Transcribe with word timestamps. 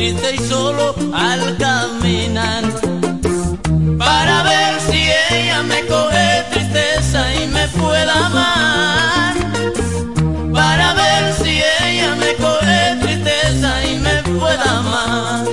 triste 0.00 0.34
y 0.34 0.38
solo 0.48 0.94
al 1.12 1.58
caminar. 1.58 2.64
Para 3.98 4.42
ver 4.44 4.80
si 4.88 5.00
ella 5.30 5.62
me 5.62 5.80
coge 5.92 6.42
tristeza 6.52 7.20
y 7.34 7.46
me 7.48 7.68
pueda 7.68 8.14
amar. 8.26 9.34
Para 10.54 10.94
ver 10.94 11.34
si 11.42 11.60
ella 11.84 12.14
me 12.14 12.32
coge 12.44 12.96
tristeza 13.02 13.70
y 13.90 13.98
me 13.98 14.16
pueda 14.38 14.78
amar. 14.78 15.44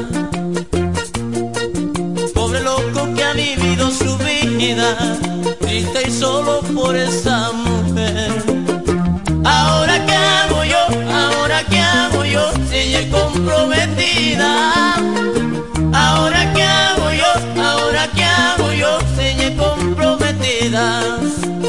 Pobre 2.33 2.61
loco 2.61 3.13
que 3.15 3.23
ha 3.25 3.33
vivido 3.33 3.91
su 3.91 4.17
vida, 4.17 4.95
triste 5.59 6.03
y 6.07 6.11
solo 6.11 6.61
por 6.73 6.95
esa 6.95 7.51
mujer. 7.51 8.31
Ahora 9.43 10.05
qué 10.05 10.15
hago 10.15 10.63
yo, 10.63 10.83
ahora 11.13 11.65
qué 11.69 11.79
hago 11.79 12.23
yo, 12.23 12.43
si 12.69 12.77
ella 12.77 12.99
es 13.01 13.09
Ahora 15.93 16.51
qué 16.55 16.63
hago 16.63 17.11
yo, 17.11 17.61
ahora 17.63 18.09
qué 18.15 18.23
hago 18.23 18.73
yo, 18.73 18.97
es 19.19 19.51
comprometida. 19.51 21.17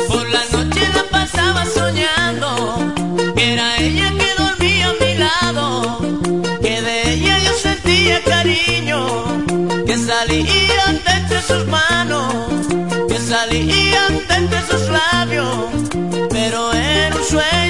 Por 0.08 0.26
la 0.30 0.40
noche 0.52 0.80
la 0.94 1.04
pasaba 1.10 1.66
soñando, 1.66 2.94
que 3.36 3.52
era 3.52 3.76
ella 3.76 4.10
que 4.18 4.42
dormía 4.42 4.88
a 4.88 4.94
mi 5.04 5.14
lado, 5.18 5.98
que 6.62 6.80
de 6.80 7.12
ella 7.12 7.38
yo 7.44 7.52
sentía 7.52 8.22
cariño, 8.24 9.24
que 9.86 9.96
salía 9.98 10.84
de 11.04 11.12
entre 11.20 11.42
sus 11.42 11.66
manos, 11.66 12.32
que 13.08 13.18
salía 13.18 14.08
de 14.28 14.34
entre 14.34 14.60
sus 14.70 14.88
labios, 14.88 15.66
pero 16.30 16.72
era 16.72 17.14
un 17.14 17.24
sueño 17.24 17.67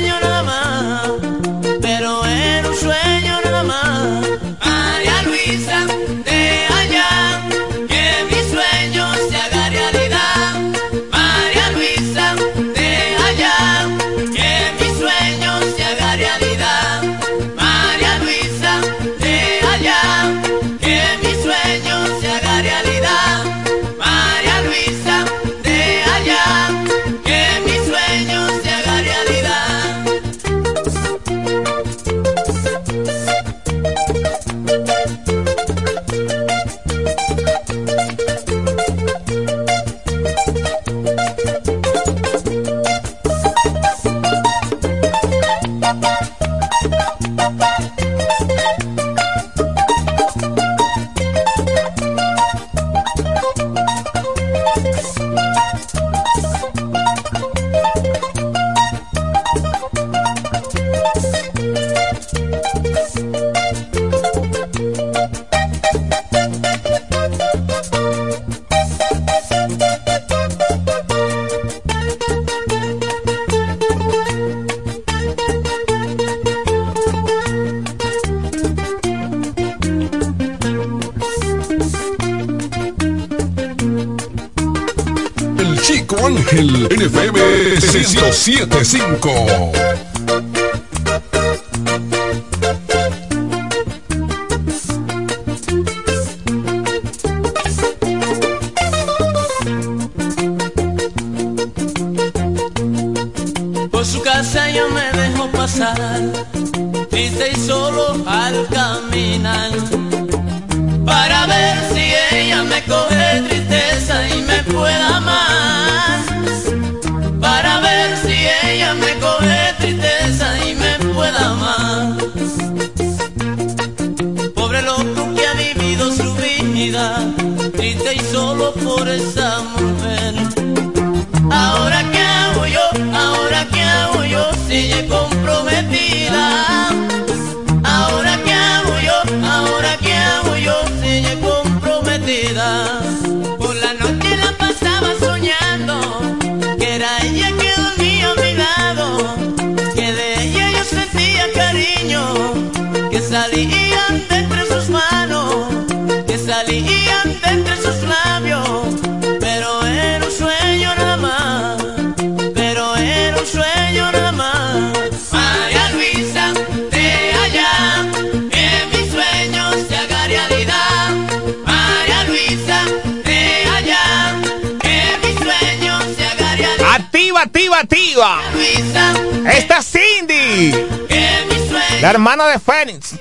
la 182.08 182.12
hermana 182.12 182.46
de 182.46 182.58
Fénix. 182.58 183.16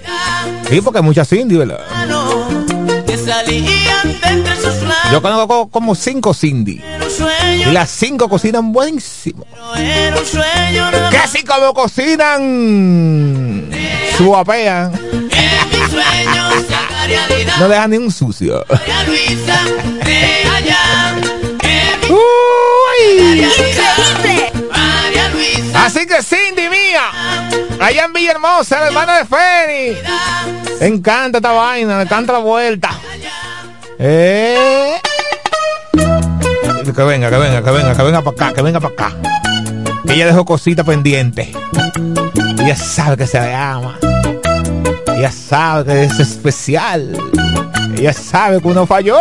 Sí, 0.69 0.79
porque 0.79 0.99
hay 0.99 1.03
muchas 1.03 1.27
Cindy, 1.27 1.57
¿verdad? 1.57 1.81
Yo 5.11 5.21
conozco 5.21 5.67
como 5.67 5.93
cinco 5.93 6.33
Cindy. 6.33 6.81
Y 7.59 7.65
las 7.65 7.89
cinco 7.89 8.29
cocinan 8.29 8.71
buenísimo. 8.71 9.45
así 11.21 11.43
como 11.43 11.73
cocinan, 11.73 13.69
suapean. 14.17 14.93
No 17.59 17.69
dejan 17.69 17.89
ni 17.91 17.97
un 17.97 18.11
sucio. 18.11 18.65
Uy. 22.09 23.47
Así 25.73 26.05
que 26.05 26.21
Cindy 26.21 26.69
mía, 26.69 27.36
allá 27.79 28.05
en 28.05 28.13
Villahermosa, 28.13 28.79
la 28.79 28.87
hermana 28.87 29.17
de. 29.19 29.97
Me 30.79 30.87
encanta 30.87 31.37
esta 31.39 31.51
vaina, 31.51 31.97
me 31.97 32.03
encanta 32.03 32.33
la 32.33 32.39
vuelta. 32.39 32.89
Eh. 33.99 34.99
Que 36.95 37.03
venga, 37.03 37.29
que 37.29 37.37
venga, 37.37 37.63
que 37.63 37.71
venga, 37.71 37.95
que 37.95 38.03
venga 38.03 38.21
para 38.21 38.35
acá, 38.35 38.53
que 38.53 38.61
venga 38.61 38.79
para 38.79 38.93
acá. 38.93 39.15
Ella 40.07 40.25
dejó 40.25 40.45
cosita 40.45 40.83
pendiente. 40.83 41.51
Ella 42.59 42.75
sabe 42.75 43.17
que 43.17 43.27
se 43.27 43.37
ama. 43.53 43.97
Ella 45.15 45.31
sabe 45.31 45.83
que 45.85 46.03
es 46.03 46.19
especial. 46.19 47.17
Ella 47.97 48.13
sabe 48.13 48.61
que 48.61 48.67
uno 48.67 48.87
falló. 48.87 49.19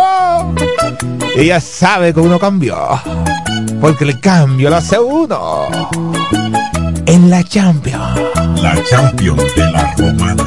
Ella 1.36 1.60
sabe 1.60 2.14
que 2.14 2.20
uno 2.20 2.38
cambió. 2.38 2.76
Porque 3.80 4.04
el 4.04 4.20
cambio 4.20 4.70
lo 4.70 4.76
hace 4.76 4.98
uno 4.98 5.68
en 7.06 7.30
la 7.30 7.42
Champions. 7.44 8.20
La 8.62 8.74
Champions 8.90 9.42
de 9.54 9.70
la 9.70 9.94
Romana. 9.96 10.44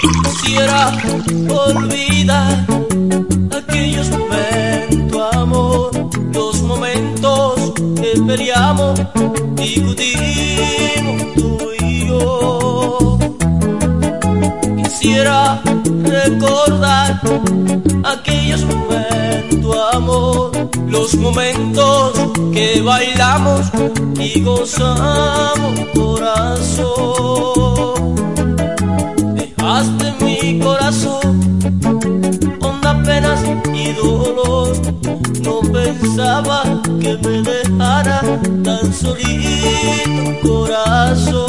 Quisiera 0.00 0.92
olvidar 1.48 2.66
aquellos 3.56 4.10
momentos, 4.10 5.34
amor, 5.34 5.90
los 6.32 6.62
momentos 6.62 7.72
que 7.74 8.20
peleamos, 8.26 9.00
discutimos 9.54 11.34
tú 11.34 11.58
y 11.80 12.06
yo. 12.06 13.18
Quisiera 14.82 15.62
recordar 16.30 17.20
aquellos 18.04 18.64
momentos, 18.64 19.76
amor, 19.92 20.50
los 20.86 21.14
momentos 21.14 22.12
que 22.52 22.80
bailamos 22.82 23.66
y 24.18 24.40
gozamos, 24.40 25.80
corazón. 25.94 27.14
Dejaste 29.34 30.24
mi 30.24 30.58
corazón 30.60 31.40
honda 32.60 33.02
penas 33.02 33.40
y 33.74 33.92
dolor. 33.92 34.76
No 35.42 35.60
pensaba 35.72 36.62
que 37.00 37.16
me 37.18 37.42
dejara 37.42 38.20
tan 38.64 38.92
solito, 38.92 40.40
corazón, 40.42 41.39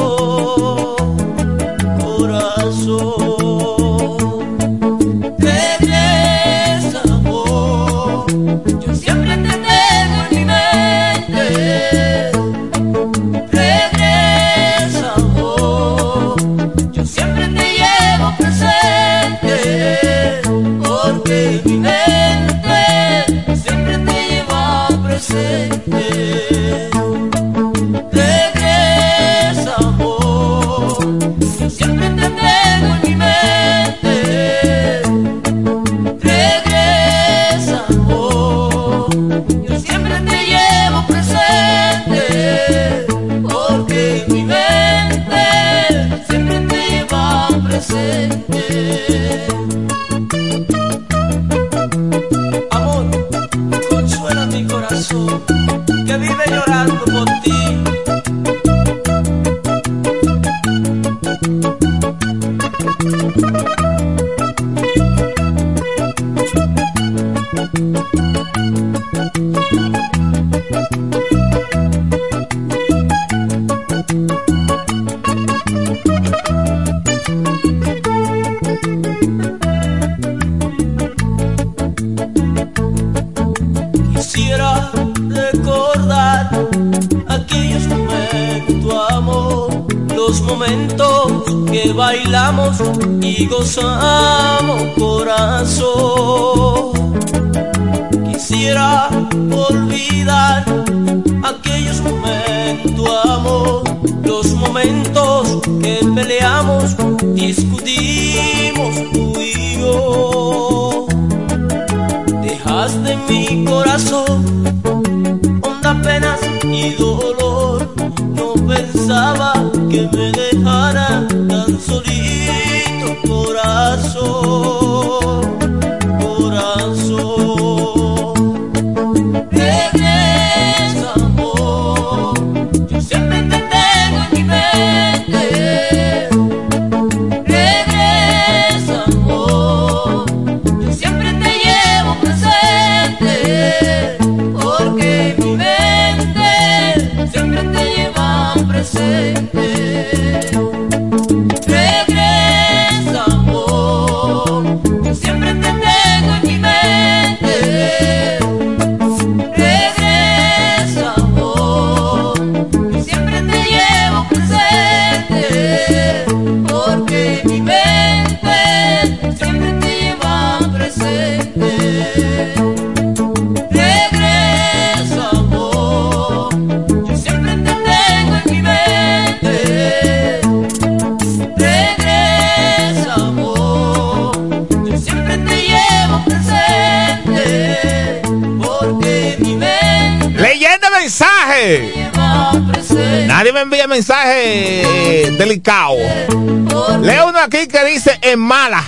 que 197.71 197.85
dice 197.85 198.19
en 198.21 198.39
mala. 198.39 198.83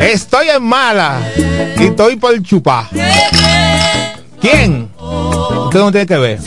Estoy 0.00 0.48
en 0.48 0.62
mala. 0.62 1.20
Y 1.78 1.84
estoy 1.84 2.16
por 2.16 2.42
chupar. 2.42 2.86
¿Quién? 4.40 4.90
No 4.98 5.90
tiene 5.92 6.06
que 6.06 6.16
ver. 6.16 6.40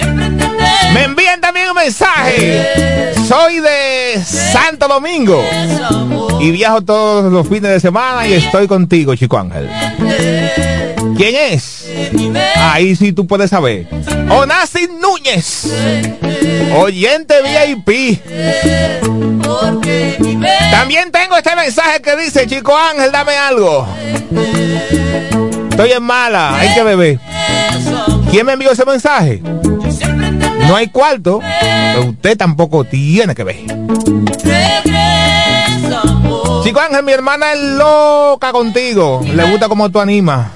Me 0.94 1.04
envían 1.04 1.40
también 1.40 1.70
un 1.70 1.76
mensaje. 1.76 3.14
Soy 3.28 3.60
de 3.60 4.22
Santo 4.24 4.88
Domingo. 4.88 5.44
Y 6.40 6.52
viajo 6.52 6.82
todos 6.82 7.32
los 7.32 7.48
fines 7.48 7.72
de 7.72 7.80
semana 7.80 8.28
y 8.28 8.34
estoy 8.34 8.68
contigo, 8.68 9.16
Chico 9.16 9.38
Ángel. 9.38 9.70
¿Quién 11.16 11.36
es? 11.54 11.88
Ahí 12.56 12.96
sí 12.96 13.14
tú 13.14 13.26
puedes 13.28 13.50
saber. 13.50 13.88
Onasi 14.30 14.88
Núñez. 15.00 15.72
Oyente 16.76 17.36
VIP. 17.44 18.20
También 20.84 21.14
tengo 21.14 21.38
este 21.38 21.56
mensaje 21.56 22.02
que 22.02 22.14
dice, 22.18 22.46
Chico 22.46 22.76
Ángel, 22.78 23.10
dame 23.10 23.38
algo. 23.38 23.88
Estoy 25.70 25.94
en 25.94 26.04
mala, 26.04 26.60
hay 26.60 26.74
que 26.74 26.84
beber. 26.84 27.20
¿Quién 28.30 28.46
me 28.46 28.52
envió 28.52 28.74
ese 28.74 28.84
mensaje? 28.84 29.42
No 30.68 30.76
hay 30.76 30.90
cuarto, 30.90 31.40
usted 32.06 32.38
tampoco 32.38 32.84
tiene 32.84 33.34
que 33.34 33.46
ver. 33.46 33.56
Chico 36.66 36.82
Ángel, 36.82 37.04
mi 37.04 37.14
hermana 37.14 37.54
es 37.54 37.62
loca 37.62 38.52
contigo. 38.52 39.22
Le 39.24 39.50
gusta 39.50 39.70
como 39.70 39.90
tú 39.90 40.02
animas. 40.02 40.52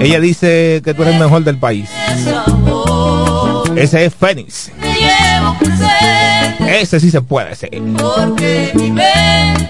Ella 0.00 0.18
dice 0.18 0.80
que 0.82 0.94
tú 0.94 1.02
eres 1.02 1.12
el 1.12 1.20
mejor 1.20 1.44
del 1.44 1.58
país. 1.58 1.90
Ese 3.76 4.06
es 4.06 4.14
Fénix. 4.14 4.70
Ese 6.66 7.00
sí 7.00 7.10
se 7.10 7.20
puede 7.20 7.54
ser. 7.54 7.70
porque 7.70 8.70
mi 8.74 8.90
mente 8.90 9.68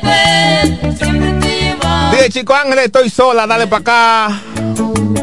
siempre 0.98 1.32
te 1.40 1.48
lleva 1.60 2.10
Dile, 2.12 2.28
Chico 2.30 2.54
Ángel, 2.54 2.78
estoy 2.78 3.10
sola, 3.10 3.46
dale 3.46 3.66
para 3.66 3.80
acá. 3.80 4.42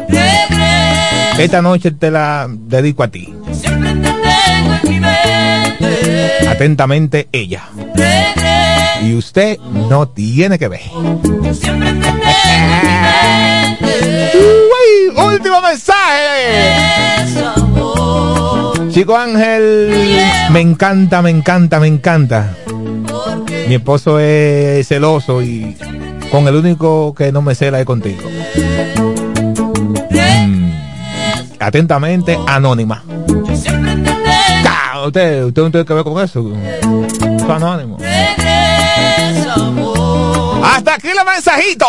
Regresa, 0.08 1.42
Esta 1.42 1.60
noche 1.62 1.90
te 1.90 2.10
la 2.10 2.46
dedico 2.48 3.02
a 3.02 3.08
ti. 3.08 3.32
Siempre 3.52 3.90
te 3.94 4.10
tengo 4.10 4.74
en 4.82 4.88
mi 4.90 5.00
mente. 5.00 6.48
Atentamente, 6.48 7.28
ella. 7.32 7.64
Regreso, 7.94 9.06
Y 9.06 9.14
usted 9.14 9.58
no 9.58 10.08
tiene 10.08 10.58
que 10.58 10.68
ver. 10.68 10.80
siempre 11.52 11.92
te 11.92 12.00
tengo 12.00 12.22
en 12.44 13.80
mi 13.80 13.88
mente. 13.90 14.58
Último 15.16 15.60
mensaje. 15.60 16.74
Chico 18.90 19.16
Ángel, 19.16 20.20
me 20.50 20.60
encanta, 20.60 21.20
me 21.20 21.30
encanta, 21.30 21.80
me 21.80 21.88
encanta. 21.88 22.54
Mi 23.68 23.74
esposo 23.74 24.20
es 24.20 24.86
celoso 24.86 25.42
y 25.42 25.76
con 26.30 26.46
el 26.46 26.56
único 26.56 27.14
que 27.14 27.32
no 27.32 27.42
me 27.42 27.54
cela 27.54 27.80
es 27.80 27.86
contigo. 27.86 28.22
Mm. 30.10 30.70
Atentamente, 31.58 32.38
anónima. 32.46 33.02
Usted, 35.06 35.44
usted 35.44 35.62
no 35.62 35.70
tiene 35.70 35.84
que 35.84 35.92
ver 35.92 36.04
con 36.04 36.22
eso. 36.22 36.52
Es 36.54 37.42
anónimo. 37.42 37.98
Hasta 40.64 40.94
aquí 40.94 41.08
los 41.14 41.24
mensajitos. 41.26 41.88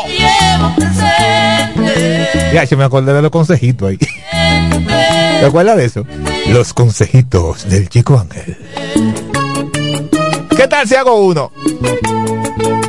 Ya, 2.54 2.66
se 2.66 2.76
me 2.76 2.84
acordé 2.84 3.14
de 3.14 3.22
los 3.22 3.32
consejitos 3.32 3.90
ahí. 3.90 3.98
¿Te 3.98 5.46
acuerdas 5.46 5.78
de 5.78 5.86
eso? 5.86 6.06
Los 6.48 6.74
consejitos 6.74 7.68
del 7.68 7.90
chico 7.90 8.18
Ángel. 8.18 8.58
¿Qué 10.56 10.68
tal 10.68 10.88
si 10.88 10.96
hago 10.96 11.16
uno? 11.16 11.52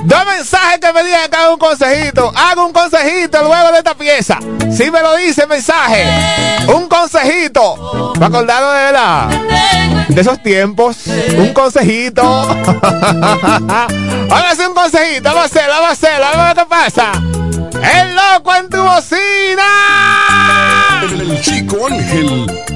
Dos 0.04 0.24
mensajes 0.24 0.78
que 0.78 0.92
me 0.92 1.02
digan 1.02 1.28
que 1.28 1.36
haga 1.36 1.50
un 1.52 1.58
consejito. 1.58 2.32
Hago 2.34 2.66
un 2.66 2.72
consejito 2.72 3.42
luego 3.42 3.72
de 3.72 3.78
esta 3.78 3.94
pieza. 3.94 4.38
Si 4.70 4.90
me 4.90 5.02
lo 5.02 5.16
dice 5.16 5.46
mensaje. 5.46 6.04
Un 6.68 6.88
consejito. 6.88 8.12
Para 8.14 8.26
acordarlo 8.26 8.72
de 8.72 8.82
verdad. 8.84 9.28
De 10.08 10.20
esos 10.20 10.40
tiempos. 10.42 10.98
Un 11.36 11.52
consejito. 11.52 12.22
vamos 12.22 12.80
a 14.30 14.50
hacer 14.50 14.68
un 14.68 14.74
consejito. 14.74 15.24
Vamos 15.24 15.42
a 15.42 15.44
hacerlo, 15.46 15.74
vamos 15.74 15.88
a 15.88 15.92
hacerlo. 15.92 16.26
Vamos 16.32 16.46
a 16.46 16.54
ver 16.54 16.66
pasa. 16.68 17.12
El 17.82 18.14
loco 18.14 18.54
en 18.54 18.68
tu 18.68 18.78
bocina. 18.78 19.64
El 21.02 21.40
chico 21.40 21.86
Ángel. 21.86 22.75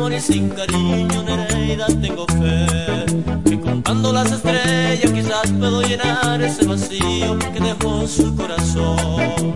Amor 0.00 0.12
y 0.12 0.20
sin 0.20 0.48
cariño, 0.50 1.22
Nereida, 1.22 1.86
tengo 1.86 2.26
fe. 2.26 3.06
Que 3.44 3.60
contando 3.60 4.12
las 4.12 4.32
estrellas 4.32 5.12
quizás 5.12 5.50
puedo 5.58 5.82
llenar 5.82 6.42
ese 6.42 6.64
vacío 6.66 7.38
que 7.38 7.60
dejó 7.60 8.06
su 8.06 8.34
corazón. 8.36 9.54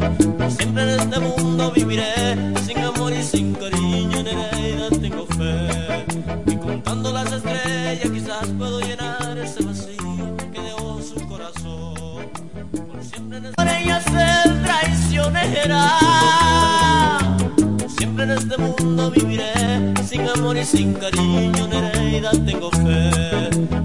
Siempre 0.56 0.82
en 0.82 1.00
este 1.00 1.20
mundo 1.20 1.72
viviré 1.72 2.34
sin 2.66 2.78
amor 2.78 3.12
y 3.12 3.22
sin 3.22 3.54
cariño, 3.54 4.22
Nereida, 4.22 4.88
tengo 4.90 5.26
fe. 5.26 6.04
Que 6.46 6.58
contando 6.58 7.12
las 7.12 7.32
estrellas 7.32 8.10
quizás 8.10 8.46
puedo 8.58 8.80
llenar 8.80 9.38
ese 9.38 9.62
vacío 9.64 10.36
que 10.52 10.60
dejó 10.60 11.00
su 11.00 11.26
corazón. 11.26 12.30
Por 12.72 13.04
siempre 13.04 13.38
en 13.38 13.46
este... 13.46 13.80
ella 13.80 14.00
ser 14.00 14.62
traicionera 14.62 15.88
este 15.88 16.43
mundo 18.94 19.10
viviré 19.10 19.52
sin 20.06 20.28
amor 20.28 20.56
y 20.56 20.64
sin 20.64 20.94
cariño, 20.94 21.66
Nereida, 21.66 22.30
tengo 22.30 22.70
fe. 22.70 23.10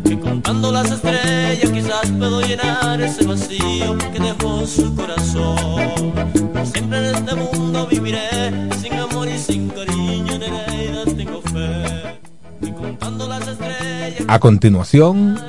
Que 0.04 0.20
contando 0.20 0.72
las 0.72 0.92
estrellas 0.92 1.72
quizás 1.72 2.12
puedo 2.20 2.42
llenar 2.42 3.02
ese 3.02 3.26
vacío 3.26 3.98
que 3.98 4.20
dejó 4.20 4.68
su 4.68 4.96
corazón. 4.96 6.14
Siempre 6.72 7.00
en 7.00 7.06
este 7.16 7.34
mundo 7.36 7.88
viviré 7.88 8.70
sin 8.80 8.94
amor 8.94 9.28
y 9.28 9.40
sin 9.40 9.70
cariño, 9.70 10.38
Nereida, 10.38 11.06
tengo 11.06 11.42
fe. 11.42 12.20
Que 12.62 12.72
contando 12.72 13.28
las 13.28 13.48
estrellas 13.48 14.26
A 14.28 14.40
continuación, 14.40 15.40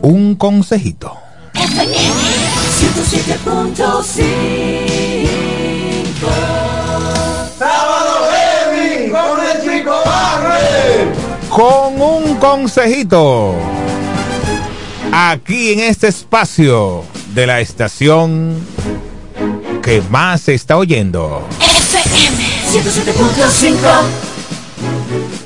un 0.00 0.36
consejito. 0.36 1.12
107.5 1.52 4.02
Con 11.54 12.02
un 12.02 12.34
consejito. 12.38 13.54
Aquí 15.12 15.70
en 15.70 15.78
este 15.78 16.08
espacio 16.08 17.04
de 17.32 17.46
la 17.46 17.60
estación 17.60 18.56
que 19.80 20.02
más 20.10 20.40
se 20.40 20.54
está 20.54 20.76
oyendo. 20.76 21.46
FM 21.60 22.44
107.5 22.72 23.76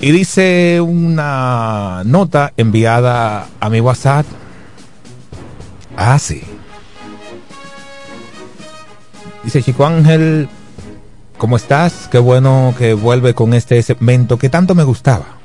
Y 0.01 0.11
dice 0.13 0.81
una 0.81 2.01
nota 2.07 2.55
enviada 2.57 3.47
a 3.61 3.69
mi 3.69 3.83
WhatsApp. 3.83 4.25
Ah, 5.95 6.19
sí. 6.19 6.41
Dice 9.45 9.63
Chico 9.63 9.85
Ángel, 9.85 10.49
¿cómo 11.37 11.59
estás? 11.59 12.09
Qué 12.11 12.19
bueno 12.19 12.75
que 12.79 12.95
vuelve 12.95 13.35
con 13.35 13.53
este 13.53 13.83
segmento 13.83 14.39
que 14.39 14.49
tanto 14.49 14.75
me 14.75 14.85
gustaba. 14.85 15.38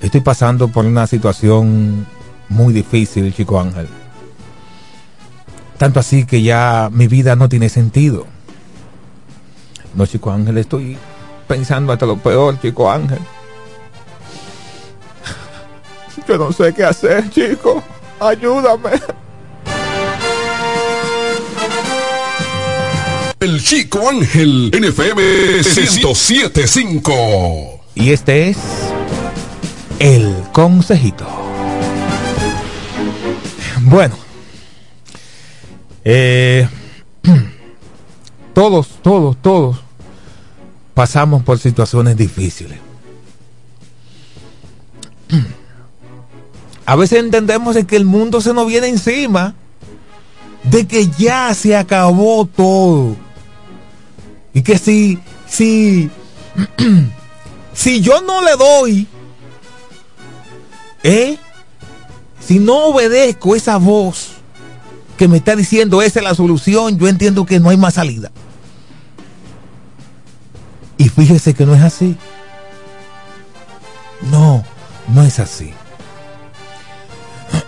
Estoy 0.00 0.20
pasando 0.20 0.68
por 0.68 0.86
una 0.86 1.06
situación 1.06 2.06
muy 2.48 2.72
difícil, 2.72 3.34
Chico 3.34 3.60
Ángel. 3.60 3.88
Tanto 5.76 6.00
así 6.00 6.24
que 6.24 6.42
ya 6.42 6.88
mi 6.92 7.08
vida 7.08 7.36
no 7.36 7.48
tiene 7.48 7.68
sentido. 7.68 8.26
No, 9.94 10.06
Chico 10.06 10.30
Ángel, 10.30 10.58
estoy 10.58 10.96
pensando 11.46 11.92
hasta 11.92 12.06
lo 12.06 12.18
peor, 12.18 12.60
Chico 12.60 12.90
Ángel. 12.90 13.18
Yo 16.28 16.38
no 16.38 16.52
sé 16.52 16.72
qué 16.74 16.84
hacer, 16.84 17.28
chico. 17.30 17.82
Ayúdame. 18.20 18.90
El 23.40 23.62
chico 23.62 24.08
Ángel 24.08 24.72
en 24.74 24.84
FM 24.84 25.22
1075. 25.22 27.84
Y 27.94 28.10
este 28.10 28.48
es 28.50 28.58
el 29.98 30.34
consejito. 30.52 31.26
Bueno, 33.82 34.16
eh, 36.04 36.68
todos, 38.54 38.88
todos, 39.02 39.36
todos 39.40 39.78
pasamos 40.94 41.42
por 41.42 41.58
situaciones 41.58 42.16
difíciles. 42.16 42.78
A 46.86 46.96
veces 46.96 47.20
entendemos 47.20 47.74
de 47.74 47.86
que 47.86 47.96
el 47.96 48.04
mundo 48.04 48.40
se 48.40 48.54
nos 48.54 48.66
viene 48.66 48.88
encima, 48.88 49.54
de 50.64 50.86
que 50.86 51.08
ya 51.18 51.52
se 51.54 51.76
acabó 51.76 52.46
todo. 52.46 53.14
Y 54.54 54.62
que 54.62 54.78
si, 54.78 55.18
si, 55.46 56.10
si 57.74 58.00
yo 58.00 58.22
no 58.22 58.42
le 58.42 58.56
doy, 58.56 59.06
¿eh? 61.08 61.38
Si 62.38 62.58
no 62.58 62.86
obedezco 62.86 63.56
esa 63.56 63.76
voz 63.78 64.32
que 65.16 65.26
me 65.26 65.38
está 65.38 65.56
diciendo 65.56 66.02
esa 66.02 66.20
es 66.20 66.24
la 66.24 66.34
solución, 66.34 66.98
yo 66.98 67.08
entiendo 67.08 67.44
que 67.46 67.58
no 67.60 67.70
hay 67.70 67.76
más 67.76 67.94
salida. 67.94 68.30
Y 70.96 71.08
fíjese 71.08 71.54
que 71.54 71.64
no 71.64 71.74
es 71.74 71.82
así. 71.82 72.16
No, 74.30 74.64
no 75.08 75.22
es 75.22 75.38
así. 75.38 75.72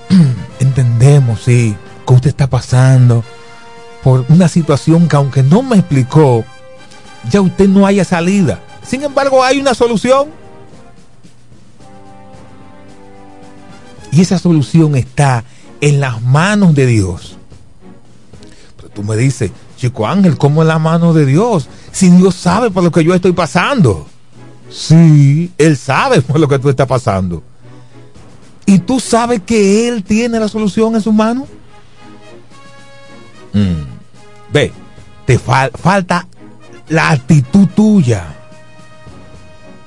Entendemos, 0.61 1.43
sí, 1.43 1.77
que 2.07 2.15
usted 2.15 2.31
está 2.31 2.49
pasando 2.49 3.25
por 4.03 4.25
una 4.29 4.49
situación 4.49 5.09
que 5.09 5.17
aunque 5.17 5.43
no 5.43 5.63
me 5.63 5.77
explicó, 5.77 6.45
ya 7.31 7.41
usted 7.41 7.69
no 7.69 7.87
haya 7.87 8.05
salida. 8.05 8.61
Sin 8.83 9.03
embargo, 9.03 9.43
hay 9.43 9.61
una 9.61 9.75
solución. 9.75 10.40
Y 14.13 14.21
esa 14.23 14.39
solución 14.39 14.97
está 14.97 15.45
en 15.81 16.01
las 16.01 16.21
manos 16.23 16.75
de 16.75 16.87
Dios. 16.87 17.37
Pero 18.77 18.89
tú 18.91 19.03
me 19.03 19.17
dices, 19.17 19.51
chico 19.77 20.07
Ángel, 20.07 20.37
¿cómo 20.37 20.63
en 20.63 20.69
las 20.69 20.81
manos 20.81 21.15
de 21.15 21.27
Dios? 21.27 21.69
Si 21.93 22.09
Dios 22.11 22.35
sabe 22.35 22.71
por 22.71 22.83
lo 22.83 22.91
que 22.91 23.05
yo 23.05 23.15
estoy 23.15 23.33
pasando. 23.33 24.07
Sí, 24.71 25.53
Él 25.59 25.77
sabe 25.77 26.23
por 26.23 26.39
lo 26.41 26.49
que 26.49 26.59
tú 26.59 26.69
estás 26.69 26.87
pasando. 26.87 27.43
¿Y 28.67 28.79
tú 28.79 29.01
sabes 29.01 29.41
que 29.45 29.89
Él 29.89 30.05
tiene 30.05 30.39
la 30.39 30.49
solución 30.49 30.95
en 30.95 31.01
su 31.01 31.13
mano? 31.13 31.47
Mm. 33.53 33.83
Ve, 34.53 34.73
te 35.27 35.39
fal- 35.41 35.73
falta 35.77 36.27
la 36.89 37.11
actitud 37.11 37.67
tuya. 37.75 38.27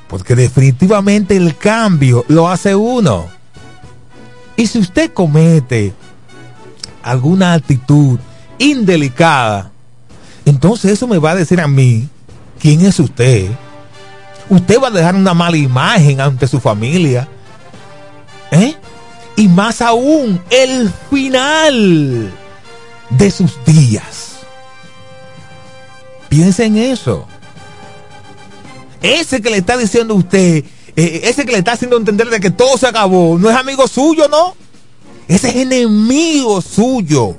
Porque 0.07 0.35
definitivamente 0.35 1.35
el 1.37 1.55
cambio 1.57 2.25
lo 2.27 2.49
hace 2.49 2.75
uno. 2.75 3.27
Y 4.55 4.67
si 4.67 4.79
usted 4.79 5.11
comete 5.13 5.93
alguna 7.01 7.53
actitud 7.53 8.19
indelicada, 8.57 9.71
entonces 10.45 10.91
eso 10.91 11.07
me 11.07 11.17
va 11.17 11.31
a 11.31 11.35
decir 11.35 11.59
a 11.59 11.67
mí 11.67 12.07
quién 12.59 12.85
es 12.85 12.99
usted. 12.99 13.49
Usted 14.49 14.79
va 14.79 14.87
a 14.87 14.91
dejar 14.91 15.15
una 15.15 15.33
mala 15.33 15.57
imagen 15.57 16.21
ante 16.21 16.47
su 16.47 16.59
familia. 16.59 17.27
¿Eh? 18.51 18.75
Y 19.35 19.47
más 19.47 19.81
aún, 19.81 20.39
el 20.49 20.91
final 21.09 22.31
de 23.09 23.31
sus 23.31 23.53
días. 23.65 24.37
Piensa 26.29 26.65
en 26.65 26.77
eso. 26.77 27.25
Ese 29.01 29.41
que 29.41 29.49
le 29.49 29.57
está 29.57 29.75
diciendo 29.77 30.13
a 30.13 30.17
usted, 30.17 30.63
eh, 30.95 31.21
ese 31.23 31.45
que 31.45 31.51
le 31.51 31.57
está 31.59 31.73
haciendo 31.73 31.97
entender 31.97 32.29
de 32.29 32.39
que 32.39 32.51
todo 32.51 32.77
se 32.77 32.87
acabó, 32.87 33.37
no 33.39 33.49
es 33.49 33.55
amigo 33.55 33.87
suyo, 33.87 34.27
¿no? 34.27 34.55
Ese 35.27 35.49
es 35.49 35.55
enemigo 35.55 36.61
suyo. 36.61 37.37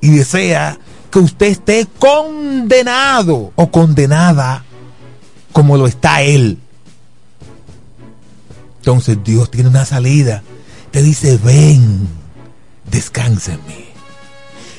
Y 0.00 0.10
desea 0.10 0.78
que 1.10 1.18
usted 1.18 1.46
esté 1.46 1.86
condenado 1.98 3.52
o 3.54 3.70
condenada 3.70 4.64
como 5.52 5.76
lo 5.76 5.86
está 5.86 6.22
él. 6.22 6.58
Entonces 8.78 9.18
Dios 9.24 9.50
tiene 9.50 9.68
una 9.68 9.84
salida. 9.84 10.42
Te 10.90 11.02
dice, 11.02 11.38
ven, 11.42 12.08
descansa 12.90 13.54
en 13.54 13.66
mí. 13.66 13.84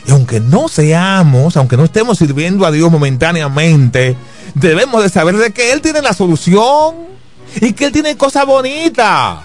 Y 0.08 0.12
aunque 0.12 0.40
no 0.40 0.70
seamos, 0.70 1.58
aunque 1.58 1.76
no 1.76 1.84
estemos 1.84 2.18
sirviendo 2.18 2.66
a 2.66 2.72
Dios 2.72 2.90
momentáneamente, 2.90 4.16
debemos 4.56 5.04
de 5.04 5.10
saber 5.10 5.36
de 5.36 5.52
que 5.52 5.74
Él 5.74 5.82
tiene 5.82 6.02
la 6.02 6.14
solución 6.14 7.17
y 7.62 7.74
que 7.74 7.86
Él 7.86 7.92
tiene 7.92 8.18
cosas 8.18 8.46
bonitas 8.46 9.40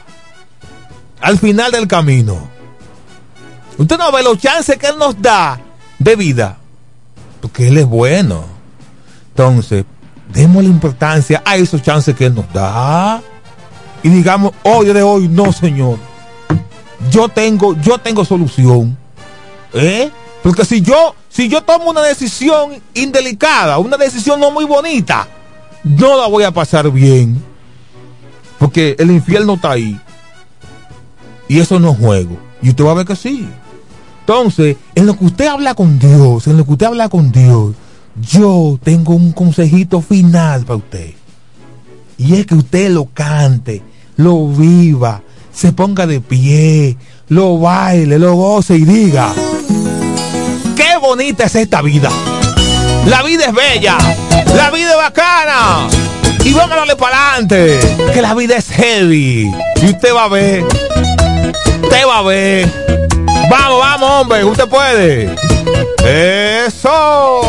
al 1.20 1.38
final 1.38 1.72
del 1.72 1.86
camino. 1.86 2.48
Usted 3.78 3.98
no 3.98 4.12
ve 4.12 4.22
los 4.22 4.38
chances 4.38 4.76
que 4.76 4.88
Él 4.88 4.98
nos 4.98 5.20
da 5.20 5.60
de 5.98 6.16
vida, 6.16 6.58
porque 7.40 7.68
Él 7.68 7.78
es 7.78 7.86
bueno. 7.86 8.44
Entonces, 9.28 9.84
demos 10.32 10.62
la 10.62 10.68
importancia 10.68 11.42
a 11.44 11.56
esos 11.56 11.82
chances 11.82 12.14
que 12.14 12.26
Él 12.26 12.34
nos 12.34 12.52
da 12.52 13.22
y 14.02 14.08
digamos, 14.08 14.52
hoy 14.64 14.86
de 14.86 15.02
hoy, 15.02 15.28
no, 15.28 15.52
Señor. 15.52 15.98
Yo 17.10 17.28
tengo, 17.28 17.76
yo 17.80 17.98
tengo 17.98 18.24
solución. 18.24 18.96
¿Eh? 19.72 20.10
Porque 20.42 20.64
si 20.64 20.82
yo, 20.82 21.14
si 21.28 21.48
yo 21.48 21.62
tomo 21.62 21.90
una 21.90 22.02
decisión 22.02 22.82
indelicada, 22.94 23.78
una 23.78 23.96
decisión 23.96 24.40
no 24.40 24.50
muy 24.50 24.64
bonita, 24.64 25.28
no 25.84 26.20
la 26.20 26.26
voy 26.26 26.44
a 26.44 26.50
pasar 26.50 26.90
bien. 26.90 27.51
Porque 28.62 28.94
el 29.00 29.10
infierno 29.10 29.54
está 29.54 29.72
ahí. 29.72 29.98
Y 31.48 31.58
eso 31.58 31.80
no 31.80 31.90
es 31.90 31.98
juego. 31.98 32.38
Y 32.62 32.68
usted 32.68 32.84
va 32.84 32.92
a 32.92 32.94
ver 32.94 33.06
que 33.06 33.16
sí. 33.16 33.48
Entonces, 34.20 34.76
en 34.94 35.06
lo 35.06 35.18
que 35.18 35.24
usted 35.24 35.48
habla 35.48 35.74
con 35.74 35.98
Dios, 35.98 36.46
en 36.46 36.56
lo 36.56 36.64
que 36.64 36.70
usted 36.70 36.86
habla 36.86 37.08
con 37.08 37.32
Dios, 37.32 37.74
yo 38.20 38.78
tengo 38.80 39.14
un 39.14 39.32
consejito 39.32 40.00
final 40.00 40.62
para 40.62 40.76
usted. 40.76 41.10
Y 42.18 42.34
es 42.36 42.46
que 42.46 42.54
usted 42.54 42.92
lo 42.92 43.06
cante, 43.06 43.82
lo 44.16 44.46
viva, 44.46 45.22
se 45.52 45.72
ponga 45.72 46.06
de 46.06 46.20
pie, 46.20 46.96
lo 47.30 47.58
baile, 47.58 48.16
lo 48.16 48.34
goce 48.34 48.76
y 48.76 48.84
diga, 48.84 49.34
qué 50.76 50.98
bonita 51.00 51.46
es 51.46 51.56
esta 51.56 51.82
vida. 51.82 52.10
La 53.08 53.24
vida 53.24 53.46
es 53.46 53.52
bella, 53.52 53.98
la 54.54 54.70
vida 54.70 54.90
es 54.90 54.96
bacana. 54.98 55.88
Y 56.44 56.52
vamos 56.52 56.72
a 56.72 56.76
darle 56.76 56.96
para 56.96 57.32
adelante, 57.32 57.78
que 58.12 58.20
la 58.20 58.34
vida 58.34 58.56
es 58.56 58.68
heavy. 58.68 59.52
Y 59.80 59.86
usted 59.86 60.14
va 60.14 60.24
a 60.24 60.28
ver, 60.28 60.64
usted 60.64 62.06
va 62.06 62.18
a 62.18 62.22
ver. 62.22 62.68
Vamos, 63.48 63.78
vamos, 63.78 64.10
hombre, 64.10 64.44
usted 64.44 64.68
puede. 64.68 65.34
Eso. 66.04 67.42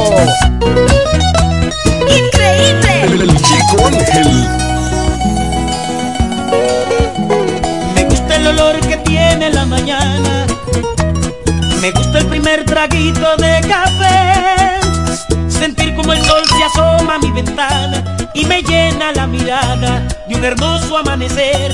Increíble. 2.01 3.23
El 3.23 3.41
chico 3.41 3.85
Ángel. 3.85 4.47
Me 7.95 8.03
gusta 8.05 8.35
el 8.35 8.47
olor 8.47 8.79
que 8.81 8.97
tiene 8.97 9.49
la 9.49 9.65
mañana. 9.65 10.45
Me 11.81 11.91
gusta 11.91 12.19
el 12.19 12.25
primer 12.27 12.65
traguito 12.65 13.35
de 13.37 13.61
café. 13.67 14.72
Sentir 15.59 15.95
como 15.95 16.13
el 16.13 16.21
sol 16.23 16.43
se 16.47 16.63
asoma 16.63 17.15
a 17.15 17.19
mi 17.19 17.31
ventana 17.31 18.17
y 18.33 18.45
me 18.45 18.61
llena 18.61 19.11
la 19.13 19.27
mirada 19.27 20.07
de 20.27 20.35
un 20.35 20.43
hermoso 20.43 20.97
amanecer. 20.97 21.73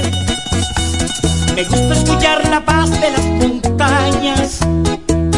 Me 1.55 1.63
gusta 1.63 1.93
escuchar 1.93 2.47
la 2.49 2.63
paz 2.63 2.89
de 3.01 3.11
las 3.11 3.25
montañas, 3.25 4.59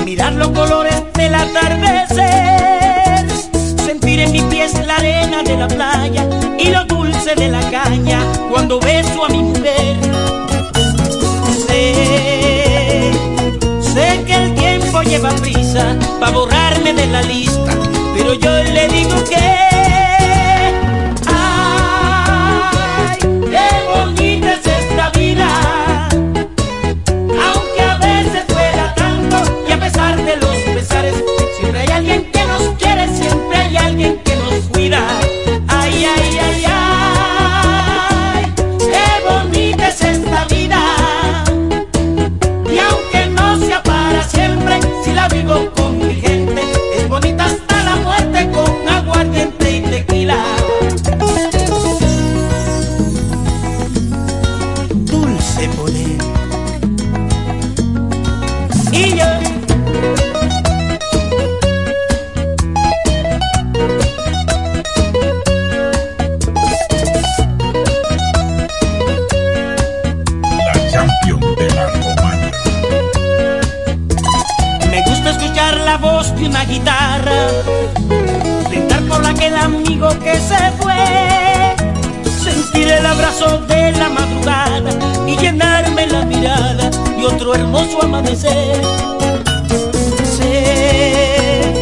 mirar 0.06 0.34
los 0.34 0.50
colores 0.50 1.02
del 1.14 1.34
atardecer, 1.34 3.28
sentir 3.86 4.20
en 4.20 4.32
mis 4.32 4.44
pies 4.44 4.74
la 4.86 4.98
arena 4.98 5.44
de 5.44 5.58
la 5.58 5.68
playa 5.68 6.28
y 6.60 6.70
lo 6.70 6.84
dulce 6.86 7.34
de 7.36 7.48
la 7.48 7.62
caña 7.72 8.20
cuando 8.52 8.80
beso 8.80 9.26
a 9.26 9.30
mi 9.30 9.44
mujer. 9.44 9.98
Sé, 11.68 13.12
sé 13.82 14.24
que 14.26 14.34
el 14.36 14.54
tiempo 14.56 15.02
lleva 15.02 15.30
prisa 15.36 15.96
para 16.20 16.32
borrarme 16.32 16.94
de 16.94 17.08
la 17.08 17.22
lista, 17.24 17.78
una 76.62 76.72
guitarra, 76.72 77.48
brindar 78.70 79.02
por 79.04 79.26
aquel 79.26 79.56
amigo 79.56 80.10
que 80.20 80.36
se 80.36 80.72
fue, 80.80 81.76
sentir 82.44 82.88
el 82.88 83.06
abrazo 83.06 83.60
de 83.68 83.92
la 83.94 84.10
madrugada 84.10 84.92
y 85.28 85.38
llenarme 85.38 86.08
la 86.08 86.24
mirada 86.24 86.90
de 86.90 87.26
otro 87.26 87.56
hermoso 87.56 88.04
amanecer. 88.04 88.82
Sé, 90.24 91.74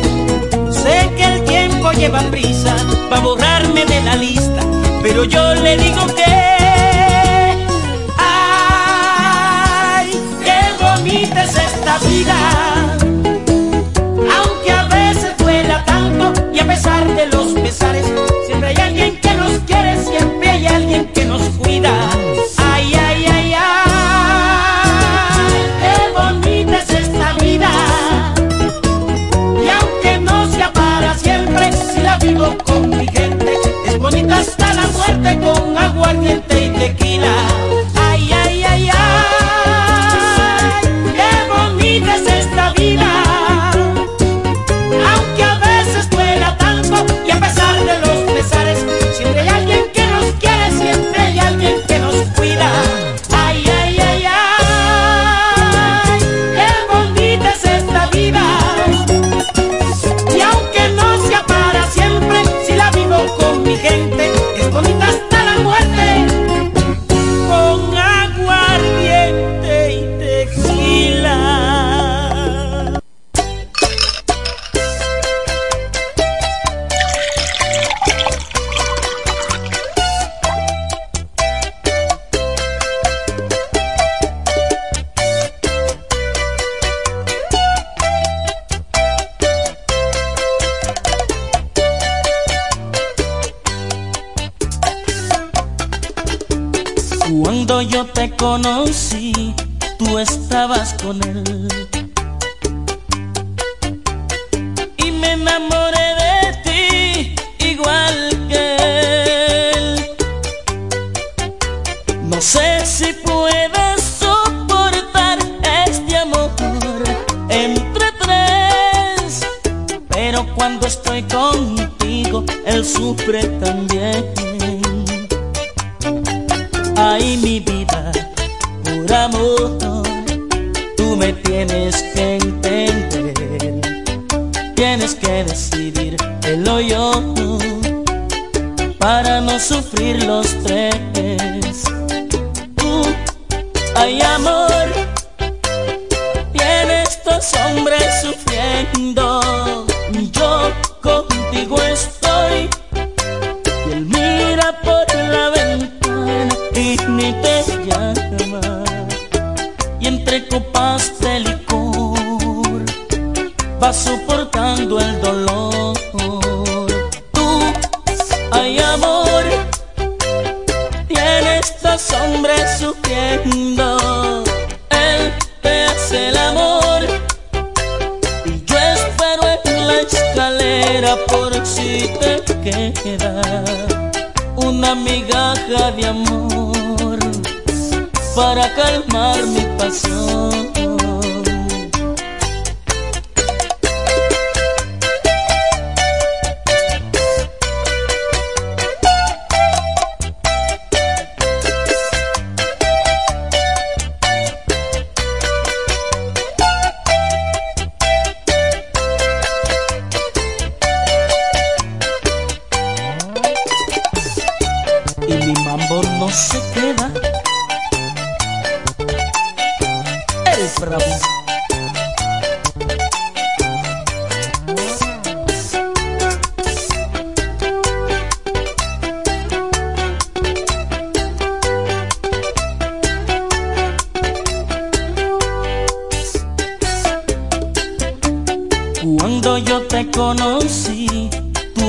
sé 0.71 1.09
que 1.17 1.23
el 1.25 1.43
tiempo 1.43 1.91
lleva 1.91 2.21
prisa 2.31 2.75
para 3.09 3.21
borrarme 3.21 3.85
de 3.85 4.01
la 4.01 4.15
lista, 4.15 4.61
pero 5.01 5.25
yo 5.25 5.55
le 5.55 5.77
digo 5.77 6.05
que 6.15 6.38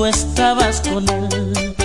estabas 0.07 0.81
con 0.81 1.09
él. 1.09 1.80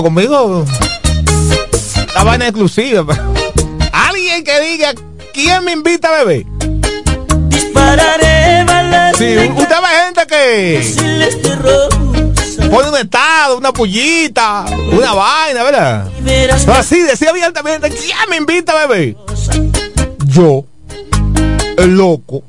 Conmigo. 0.00 0.64
La 2.14 2.24
vaina 2.24 2.46
exclusiva. 2.46 3.04
Alguien 3.92 4.42
que 4.42 4.60
diga 4.60 4.94
quién 5.34 5.62
me 5.64 5.72
invita 5.72 6.08
a 6.08 6.24
beber. 6.24 6.46
Dispararé 7.48 8.64
balas 8.64 9.12
usted 9.12 9.28
ve 9.28 9.50
gente 10.06 10.26
que 10.26 10.80
pone 12.70 12.88
un 12.88 12.96
estado, 12.96 13.58
una 13.58 13.70
pullita, 13.70 14.64
una 14.92 15.12
vaina, 15.12 15.62
¿verdad? 15.62 16.08
Así, 16.68 17.02
decía 17.02 17.28
abiertamente, 17.28 17.90
¿quién 17.90 18.16
me 18.30 18.36
invita 18.36 18.72
a 18.72 18.86
beber? 18.86 19.14
Yo, 20.24 20.64
el 21.76 21.94
loco, 21.94 22.44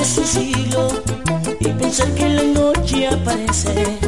Es 0.02 0.18
un 0.18 0.26
siglo, 0.26 0.88
y 1.60 1.68
pensar 1.68 2.12
que 2.14 2.28
la 2.28 2.42
noche 2.42 3.06
aparece. 3.06 3.98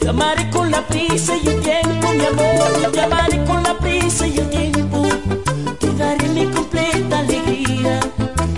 Te 0.00 0.08
amaré 0.08 0.50
con 0.50 0.70
la 0.72 0.84
prisa 0.88 1.34
y 1.36 1.46
el 1.46 1.60
tiempo, 1.60 2.12
mi 2.12 2.24
amor, 2.24 2.92
te 2.92 3.00
amaré 3.00 3.44
con 3.44 3.62
la 3.62 3.78
prisa 3.78 4.26
y 4.26 4.38
el 4.38 4.50
tiempo. 4.50 5.06
Te 5.78 5.92
daré 5.92 6.28
mi 6.30 6.46
completa 6.46 7.20
alegría, 7.20 8.00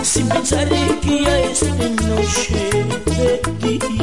sin 0.02 0.28
pensar 0.28 0.68
que 1.02 1.22
ya 1.24 1.38
es 1.40 1.60
de 1.60 1.90
noche 1.90 2.70
de 3.60 3.97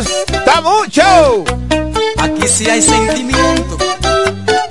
gusta 0.00 0.60
mucho. 0.62 1.44
Aquí 2.18 2.48
sí 2.48 2.68
hay 2.68 2.82
sentimiento. 2.82 3.78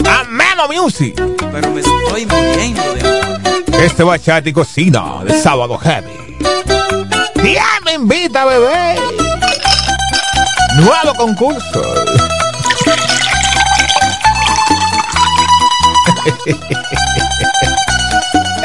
Ameno 0.08 0.68
Music. 0.68 1.16
Pero 1.52 1.72
me 1.72 1.80
estoy 1.82 2.26
muriendo 2.26 2.82
de 2.96 3.86
Este 3.86 4.04
bachata 4.04 4.50
y 4.50 4.54
cocina 4.54 5.24
de 5.24 5.40
sábado 5.40 5.78
heavy. 5.78 6.38
¡Ya 7.44 7.68
me 7.86 7.94
invita, 7.94 8.46
bebé! 8.46 8.96
Nuevo 10.76 11.14
concurso. 11.16 11.84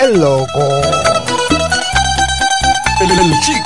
El 0.01 0.21
loco. 0.21 0.69
El 3.01 3.41
chico. 3.41 3.64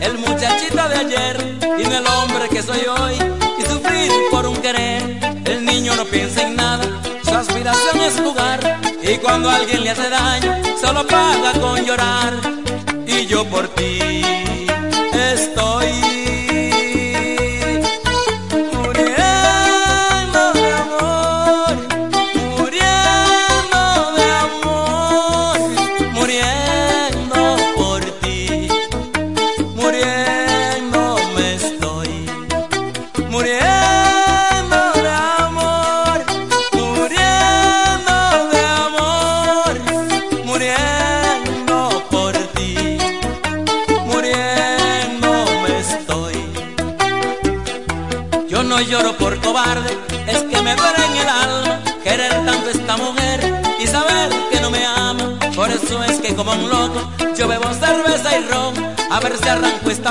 el 0.00 0.18
muchachito 0.18 0.88
de 0.88 0.96
ayer 0.96 1.58
y 1.78 1.82
en 1.82 1.92
el 1.92 2.06
hombre 2.06 2.48
que 2.48 2.62
soy 2.62 2.80
hoy 2.86 3.14
y 3.58 3.62
sufrir 3.62 4.10
por 4.30 4.46
un 4.46 4.56
querer. 4.56 5.02
El 5.44 5.64
niño 5.64 5.94
no 5.96 6.04
piensa 6.04 6.42
en 6.42 6.56
nada, 6.56 6.84
su 7.22 7.34
aspiración 7.34 8.00
es 8.00 8.20
jugar 8.20 8.80
y 9.02 9.16
cuando 9.18 9.50
alguien 9.50 9.84
le 9.84 9.90
hace 9.90 10.08
daño 10.08 10.56
solo 10.80 11.06
paga 11.06 11.52
con 11.60 11.84
llorar 11.84 12.34
y 13.06 13.26
yo 13.26 13.44
por 13.46 13.68
ti. 13.68 14.31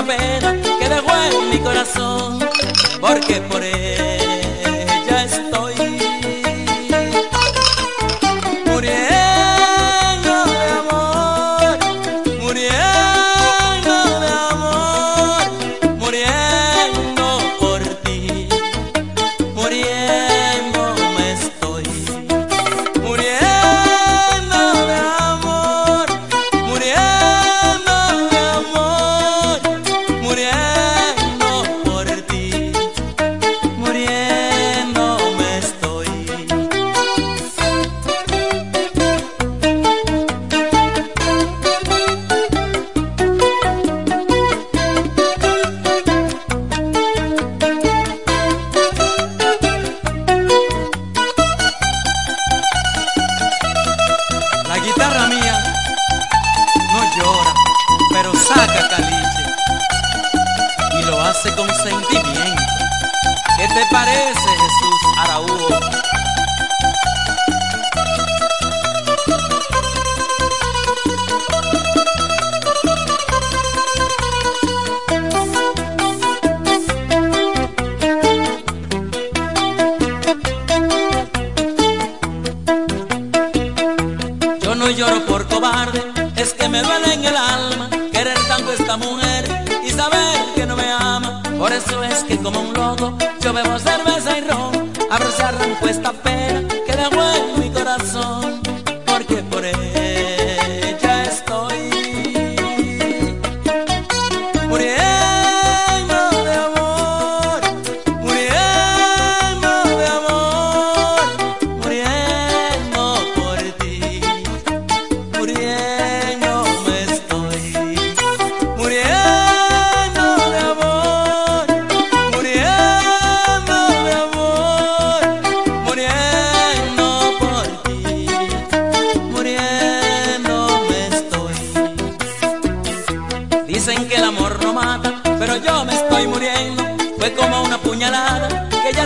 que 0.04 0.88
dejó 0.88 1.42
en 1.42 1.50
mi 1.50 1.58
corazón, 1.60 2.38
porque 3.00 3.40
por 3.42 3.62
él 3.62 3.71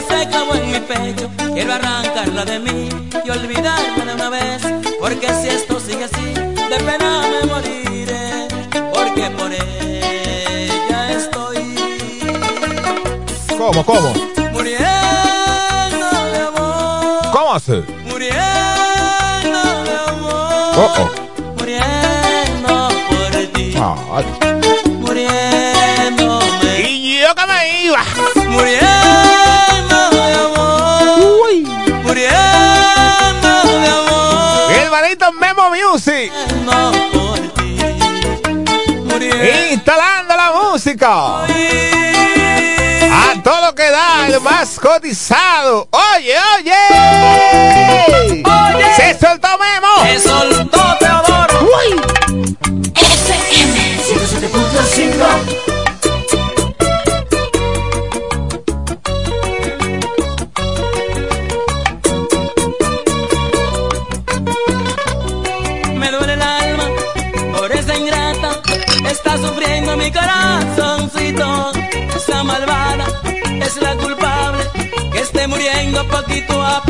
se 0.09 0.29
clavó 0.29 0.55
en 0.55 0.73
mi 0.73 0.81
pecho, 0.81 1.31
quiero 1.55 1.75
arrancarla 1.75 2.45
de 2.45 2.59
mí 2.59 2.89
y 3.25 3.31
olvidarme 3.31 4.05
de 4.05 4.15
una 4.15 4.31
vez, 4.31 4.63
porque 5.01 5.29
si 5.35 5.49
esto 5.49 5.81
sigue 5.81 6.05
así, 6.05 6.35
de 6.35 6.77
pena 6.85 7.23
me 7.31 7.47
moriré, 7.47 8.49
porque 8.93 9.31
por 9.31 9.53
ella 9.53 11.11
estoy. 11.13 11.77
¿Cómo, 13.59 13.85
cómo? 13.85 14.13
Muriendo 14.53 16.11
de 16.33 16.39
amor. 16.49 17.31
¿Cómo 17.33 17.55
hace? 17.55 17.83
Muriendo 18.05 19.63
de 19.85 19.97
amor. 20.09 20.75
Oh, 20.77 20.95
oh. 20.99 21.11
Muriendo 21.59 22.89
por 23.09 23.53
ti. 23.53 23.75
Ah. 23.79 24.46
A 41.09 41.47
todo 43.45 43.67
lo 43.67 43.75
que 43.77 43.89
da, 43.89 44.27
el 44.27 44.41
más 44.41 44.81
cotizado. 44.81 45.89
Oye, 45.93 46.35
oye. 46.59 46.73
oye. 48.43 48.95
Se 48.97 49.17
soltó 49.17 49.49
Memo. 49.57 49.87
invito 76.37 76.61
a 76.61 76.86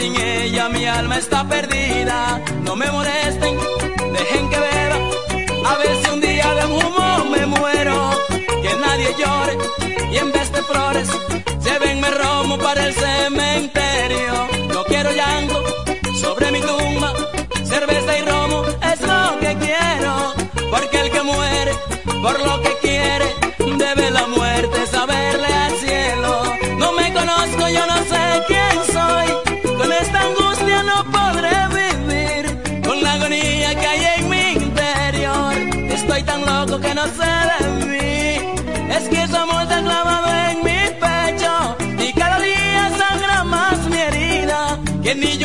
Sin 0.00 0.16
ella 0.16 0.70
mi 0.70 0.86
alma 0.86 1.18
está 1.18 1.46
perdida. 1.46 2.40
No 2.64 2.74
me 2.74 2.90
molesten, 2.90 3.54
dejen 4.14 4.48
que 4.48 4.58
beba. 4.58 4.98
A 5.70 5.76
ver 5.76 5.94
si 6.02 6.10
un 6.10 6.20
día 6.22 6.54
de 6.54 6.64
humo 6.64 7.24
me 7.30 7.44
muero. 7.44 8.10
Que 8.62 8.72
nadie 8.80 9.14
llore 9.18 9.58
y 10.10 10.16
en 10.16 10.32
vez 10.32 10.50
de 10.52 10.62
flores 10.62 11.08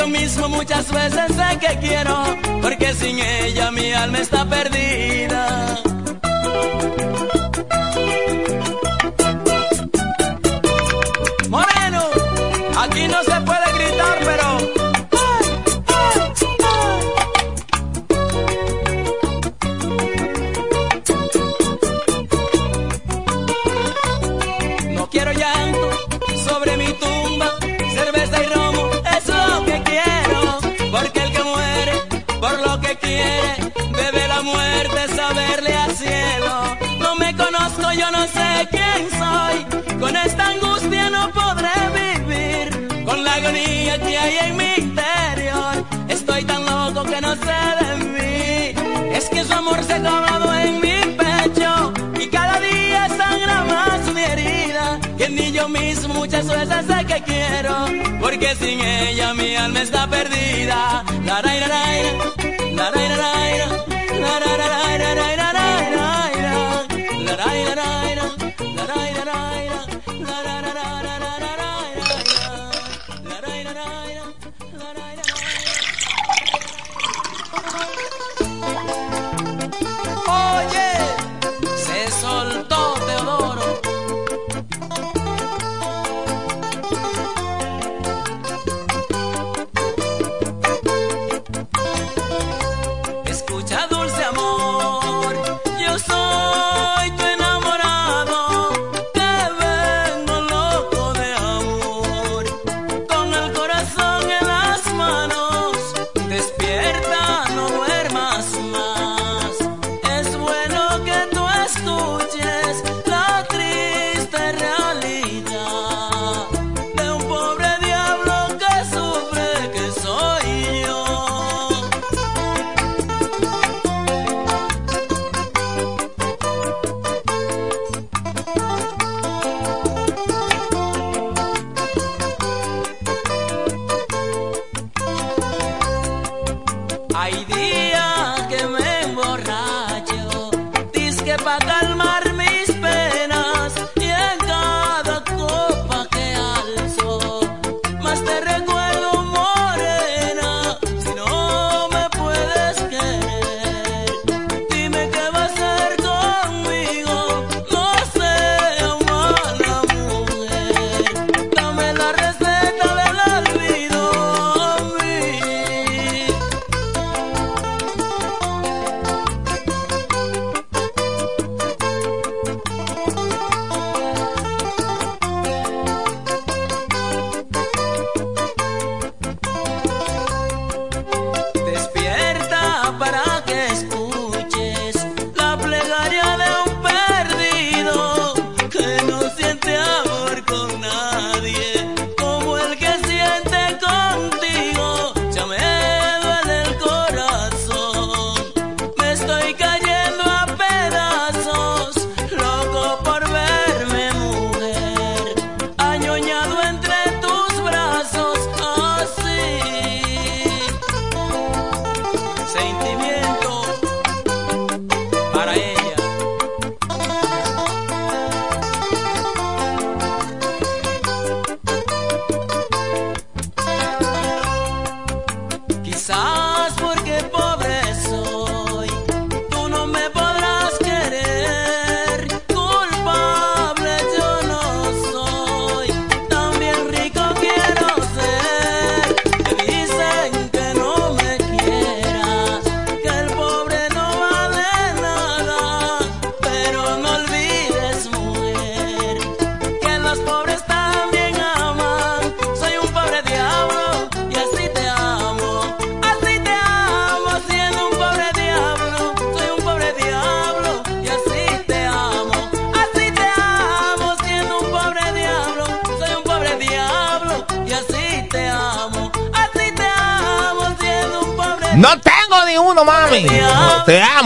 lo 0.06 0.12
mismo 0.12 0.49
muchas 0.49 0.91
veces 0.91 1.32
sé 1.36 1.58
que 1.60 1.80
quiero, 1.80 2.24
porque 2.62 2.93
sin 2.93 3.20
ella 3.20 3.72
mi 3.72 3.91
alma 3.91 4.20
está 4.20 4.45
perdida. 4.47 5.85
es 49.14 49.30
que 49.30 49.44
su 49.44 49.54
amor 49.54 49.84
se 49.84 49.94
ha 49.94 50.00
clavado 50.00 50.54
en 50.56 50.82
mi 50.82 50.98
pecho 51.16 51.94
y 52.20 52.28
cada 52.28 52.60
día 52.60 53.08
sangra 53.10 53.64
más 53.64 54.14
mi 54.14 54.22
herida. 54.22 55.00
Que 55.18 55.30
ni 55.30 55.52
yo 55.52 55.68
mismo 55.70 56.14
muchas 56.14 56.48
veces 56.48 56.86
sé 56.88 57.06
que 57.06 57.22
quiero 57.24 57.88
porque 58.20 58.56
sin 58.56 58.80
ella 58.80 59.34
mi 59.34 59.56
alma 59.56 59.82
está 59.82 60.08
perdida. 60.08 61.04
La, 61.26 61.42
la. 61.42 62.35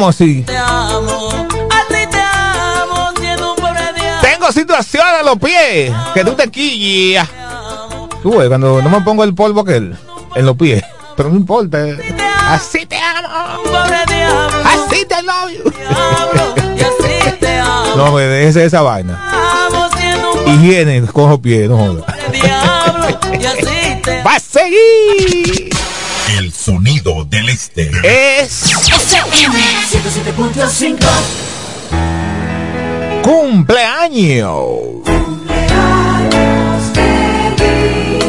Te 0.09 0.11
amo, 0.11 0.11
sí. 0.11 0.43
Te 0.43 0.57
amo, 0.57 1.29
a 1.69 1.87
ti 1.87 2.07
te 2.09 2.19
amo, 2.19 3.11
siendo 3.19 3.51
un 3.51 3.55
pobre 3.57 3.93
diablo. 3.93 4.21
Tengo 4.21 4.51
situaciones 4.51 5.19
en 5.19 5.25
los 5.25 5.37
pies 5.37 5.93
que 6.13 6.25
tú 6.25 6.33
te 6.33 6.49
quillas. 6.49 7.27
Tú 8.23 8.37
ves, 8.37 8.47
cuando 8.47 8.81
no 8.81 8.89
me 8.89 9.01
pongo 9.01 9.23
el 9.23 9.35
polvo 9.35 9.61
aquel 9.61 9.95
en 10.35 10.45
los 10.45 10.55
pies. 10.57 10.83
Pero 11.15 11.29
no 11.29 11.35
importa. 11.35 11.77
Así 12.47 12.85
te 12.85 12.97
amo. 12.97 13.61
Pobre 13.63 13.99
diablo, 14.07 14.63
Así 14.65 15.05
te 15.05 15.21
love 15.21 15.51
you. 15.51 15.71
diablo, 15.71 16.55
y 16.75 16.81
así 16.81 17.31
te 17.39 17.59
amo. 17.59 17.95
No 17.95 18.11
me 18.13 18.23
dejes 18.23 18.55
esa 18.55 18.81
vaina. 18.81 19.19
Higiene, 20.47 21.01
cojo 21.03 21.39
pie, 21.39 21.67
no 21.67 21.77
jodas. 21.77 22.05
Va 24.25 24.35
a 24.35 24.39
seguir. 24.39 25.69
El 26.37 26.53
sonido 26.53 27.25
del 27.25 27.49
este. 27.49 27.91
Es 28.03 28.71
FM 29.09 29.59
107.5 29.99 30.97
cumpleaños. 33.21 34.55
Cumpleaños 35.03 36.83
feliz, 36.93 38.23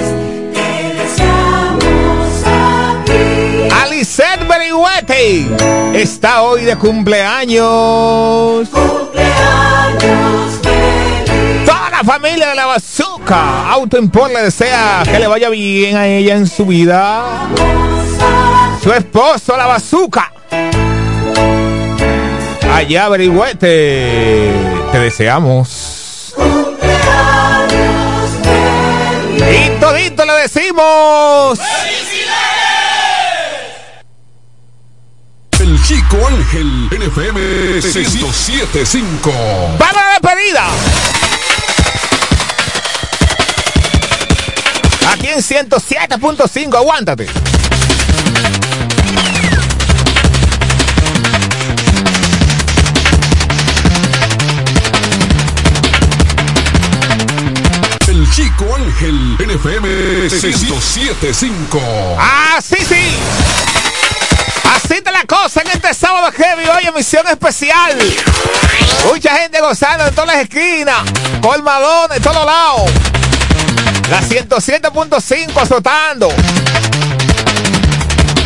te 0.52 0.94
deseamos 0.98 1.84
está 5.94 6.42
hoy 6.42 6.62
de 6.62 6.74
cumpleaños. 6.76 8.68
Cumpleaños 8.68 10.58
feliz, 10.62 11.64
Toda 11.64 11.90
la 11.90 12.02
familia 12.02 12.48
de 12.48 12.56
la 12.56 12.66
bazooka. 12.66 13.70
Auto 13.70 13.96
Import 13.96 14.32
le 14.32 14.42
desea 14.42 15.04
que 15.04 15.20
le 15.20 15.28
vaya 15.28 15.48
bien 15.48 15.96
a 15.96 16.08
ella 16.08 16.34
en 16.34 16.48
su 16.48 16.66
vida. 16.66 17.22
Su 18.82 18.92
esposo, 18.92 19.56
la 19.56 19.66
bazooka. 19.66 20.32
Allá, 22.72 23.08
Berihuete. 23.08 24.52
Te 24.92 24.98
deseamos. 24.98 26.34
Y 29.52 29.80
todito 29.80 30.24
le 30.24 30.32
decimos. 30.34 31.58
El 35.58 35.82
Chico 35.84 36.16
Ángel, 36.26 36.88
NFM 36.90 37.40
1075. 37.82 39.30
¡Vamos 39.78 39.96
a 39.96 40.04
la 40.04 40.18
despedida! 40.20 40.68
Aquí 45.12 45.28
en 45.28 45.40
107.5, 45.40 46.76
aguántate. 46.76 47.26
Chico 58.40 58.74
Ángel, 58.74 59.36
NFM 59.38 59.86
1075. 59.86 61.78
¡Ah, 62.18 62.58
sí, 62.62 62.76
sí! 62.88 63.18
Así 64.64 65.02
te 65.02 65.12
la 65.12 65.26
cosa 65.26 65.60
en 65.60 65.68
este 65.68 65.92
sábado 65.92 66.32
heavy, 66.32 66.64
hoy 66.64 66.86
emisión 66.86 67.26
especial. 67.28 67.98
Mucha 69.12 69.36
gente 69.36 69.60
gozando 69.60 70.06
en 70.06 70.14
todas 70.14 70.34
las 70.34 70.42
esquinas, 70.44 71.02
colmadones, 71.42 72.16
en 72.16 72.22
todos 72.22 72.46
lados. 72.46 72.90
La 74.08 74.22
107.5 74.22 75.60
azotando. 75.60 76.30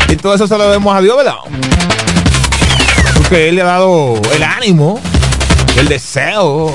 Y 0.09 0.16
todo 0.16 0.34
eso 0.34 0.49
se 0.49 0.59
lo 0.59 0.64
debemos 0.64 0.97
a 0.97 1.03
Dios, 1.03 1.16
¿verdad? 1.16 1.36
Porque 3.16 3.49
Él 3.49 3.55
le 3.55 3.62
ha 3.62 3.66
dado 3.66 4.20
el 4.32 4.42
ánimo, 4.42 5.01
el 5.76 5.88
deseo 5.88 6.72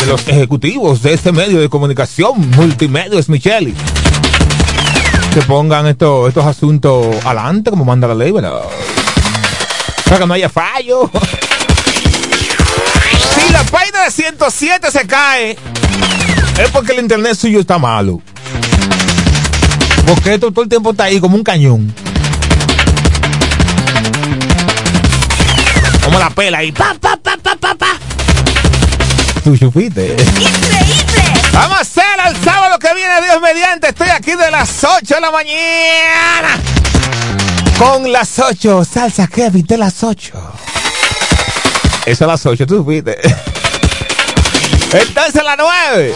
de 0.00 0.06
los 0.06 0.26
ejecutivos 0.28 1.02
de 1.02 1.14
este 1.14 1.32
medio 1.32 1.60
de 1.60 1.68
comunicación, 1.68 2.50
Multimedios 2.50 3.28
Micheli 3.28 3.74
que 5.32 5.40
pongan 5.42 5.86
esto- 5.86 6.28
estos 6.28 6.44
asuntos 6.44 7.06
adelante 7.24 7.70
como 7.70 7.86
manda 7.86 8.06
la 8.06 8.14
ley, 8.14 8.30
¿verdad? 8.32 8.60
Para 10.04 10.18
que 10.18 10.26
no 10.26 10.34
haya 10.34 10.50
fallo. 10.50 11.10
Si 13.34 13.50
la 13.52 13.64
página 13.64 14.04
de 14.04 14.10
107 14.10 14.90
se 14.90 15.06
cae, 15.06 15.52
es 16.62 16.68
porque 16.70 16.92
el 16.92 16.98
internet 16.98 17.34
suyo 17.34 17.60
está 17.60 17.78
malo. 17.78 18.20
Porque 20.06 20.34
esto 20.34 20.50
todo 20.52 20.64
el 20.64 20.68
tiempo 20.68 20.90
está 20.90 21.04
ahí 21.04 21.18
como 21.18 21.34
un 21.36 21.42
cañón. 21.44 21.94
Como 26.04 26.18
la 26.18 26.28
pela 26.28 26.58
ahí. 26.58 26.72
Pa, 26.72 26.94
pa, 27.00 27.16
pa, 27.16 27.38
pa, 27.38 27.56
pa, 27.56 27.74
pa. 27.74 27.86
Tú 29.44 29.56
supiste. 29.56 30.16
Vamos 31.52 31.78
a 31.78 31.80
hacer 31.80 32.04
el 32.28 32.44
sábado 32.44 32.78
que 32.78 32.94
viene, 32.94 33.20
Dios 33.22 33.40
mediante. 33.40 33.88
Estoy 33.88 34.08
aquí 34.08 34.32
de 34.36 34.50
las 34.50 34.84
8 34.84 35.14
de 35.16 35.20
la 35.20 35.30
mañana. 35.32 36.60
Con 37.76 38.12
las 38.12 38.38
8, 38.38 38.84
salsa 38.84 39.26
Kevin 39.26 39.66
de 39.66 39.78
las 39.78 40.04
8. 40.04 40.32
Eso 42.06 42.24
a 42.24 42.28
las 42.28 42.46
8, 42.46 42.66
tú 42.66 42.76
supiste. 42.76 43.18
Entonces 44.92 45.36
a 45.36 45.42
las 45.42 45.56
9. 45.58 46.14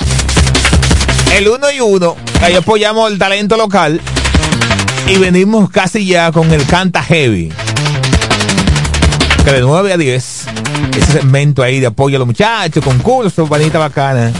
El 1.33 1.49
1 1.49 1.71
y 1.73 1.81
1. 1.81 2.17
Ahí 2.43 2.55
apoyamos 2.55 3.11
el 3.11 3.19
talento 3.19 3.57
local. 3.57 4.01
Y 5.09 5.19
venimos 5.19 5.69
casi 5.71 6.07
ya 6.07 6.31
con 6.31 6.53
el 6.53 6.65
Canta 6.67 7.03
Heavy. 7.03 7.53
Que 9.47 9.53
de 9.53 9.61
9 9.61 9.93
a 9.93 9.97
10. 9.97 10.47
Ese 10.97 11.13
segmento 11.13 11.63
ahí 11.63 11.79
de 11.79 11.87
apoyo 11.87 12.17
a 12.17 12.19
los 12.19 12.27
muchachos, 12.27 12.83
concursos, 12.83 13.49
panita 13.49 13.79
bacana. 13.79 14.33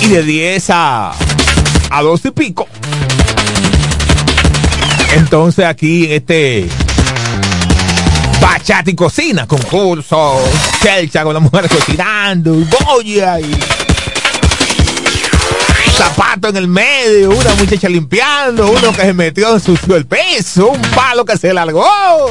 Y 0.00 0.08
de 0.08 0.24
10 0.24 0.70
a, 0.70 1.12
a 1.90 2.02
12 2.02 2.26
y 2.26 2.30
pico. 2.32 2.66
Entonces 5.14 5.64
aquí 5.64 6.06
este 6.10 6.68
Bachata 8.40 8.90
y 8.90 8.96
cocina, 8.96 9.46
concurso, 9.46 10.42
chelcha 10.82 11.22
con 11.22 11.34
las 11.34 11.42
mujeres 11.44 11.70
cocinando, 11.70 12.52
boya 12.84 13.38
y 13.38 13.87
zapato 15.98 16.48
en 16.48 16.56
el 16.56 16.66
medio, 16.68 17.30
una 17.30 17.54
muchacha 17.56 17.88
limpiando, 17.88 18.70
uno 18.70 18.92
que 18.92 19.02
se 19.02 19.12
metió 19.12 19.52
en 19.52 19.58
sucio 19.60 19.96
el 19.96 20.06
peso, 20.06 20.68
un 20.68 20.80
palo 20.94 21.24
que 21.24 21.36
se 21.36 21.52
largó. 21.52 21.84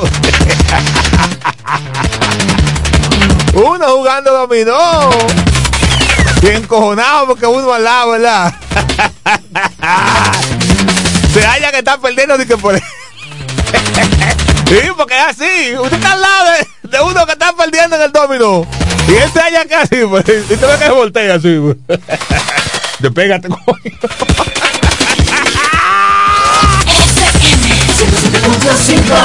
uno 3.53 3.87
jugando 3.89 4.31
dominó. 4.31 5.09
Bien 6.41 6.65
cojonado 6.65 7.27
porque 7.27 7.45
uno 7.45 7.73
al 7.73 7.83
lado, 7.83 8.11
¿verdad? 8.11 8.53
Se 11.33 11.45
haya 11.45 11.69
que 11.71 11.79
estar 11.79 11.99
perdiendo 11.99 12.37
ni 12.37 12.45
que 12.45 12.55
por 12.57 12.75
Sí, 14.67 14.79
porque 14.95 15.17
es 15.17 15.25
así. 15.27 15.75
Usted 15.77 15.97
está 15.97 16.13
al 16.13 16.21
lado 16.21 16.51
de, 16.51 16.65
de 16.89 17.01
uno 17.01 17.25
que 17.25 17.33
está 17.33 17.51
perdiendo 17.53 17.97
en 17.97 18.03
el 18.03 18.13
domino. 18.13 18.65
Y 19.07 19.15
él 19.15 19.31
se 19.33 19.41
halla 19.41 19.65
casi, 19.65 20.05
pues. 20.05 20.23
Y 20.27 20.55
te 20.55 20.65
ve 20.65 20.77
que 20.77 20.85
se 20.85 20.91
voltea 20.91 21.35
así, 21.35 21.59
pues. 21.59 21.75
Despégate, 22.99 23.47
coño. 23.65 23.97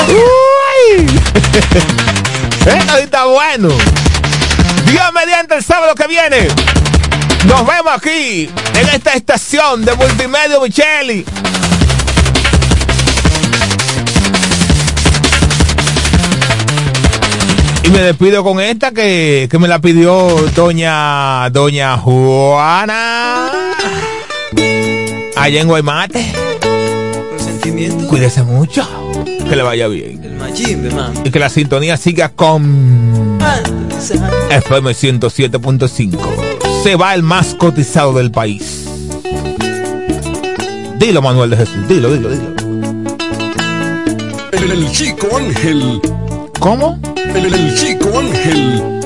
Uy. 0.09 1.21
Esto 2.67 2.97
está 2.99 3.25
bueno. 3.25 3.69
Dios 4.87 5.13
mediante 5.15 5.55
el 5.57 5.65
sábado 5.65 5.95
que 5.95 6.07
viene. 6.07 6.49
Nos 7.47 7.67
vemos 7.67 7.93
aquí 7.97 8.49
en 8.75 8.89
esta 8.89 9.15
estación 9.15 9.85
de 9.85 9.95
Multimedia 9.95 10.59
Micheli. 10.61 11.25
Y 17.85 17.91
me 17.91 18.01
despido 18.01 18.45
con 18.45 18.61
esta 18.61 18.93
que, 18.93 19.49
que 19.51 19.59
me 19.59 19.69
la 19.69 19.81
pidió 19.81 20.29
doña 20.55 21.49
doña 21.51 21.97
Juana. 21.99 23.51
Allá 25.37 25.61
en 25.61 25.69
Guaymate. 25.69 26.33
Cuídese 28.09 28.43
mucho. 28.43 28.87
Que 29.49 29.57
le 29.57 29.63
vaya 29.63 29.89
bien. 29.89 30.23
El 30.23 30.35
machín 30.35 30.83
de 30.83 30.91
mami. 30.91 31.19
Y 31.25 31.31
que 31.31 31.39
la 31.39 31.49
sintonía 31.49 31.97
siga 31.97 32.29
con 32.29 33.39
FM 34.51 34.91
107.5. 34.93 36.19
Se 36.83 36.97
va 36.97 37.15
el 37.15 37.23
más 37.23 37.55
cotizado 37.55 38.13
del 38.13 38.31
país. 38.31 38.87
Dilo, 40.99 41.23
Manuel 41.23 41.51
de 41.51 41.57
Jesús. 41.57 41.89
Dilo, 41.89 42.13
dilo, 42.13 42.29
dilo. 42.29 42.55
El, 44.53 44.71
el 44.71 44.93
chico 44.93 45.29
Ángel. 45.37 46.01
¿Cómo? 46.61 46.99
El, 47.35 47.55
el 47.55 47.75
chico 47.75 48.19
Ángel. 48.19 49.02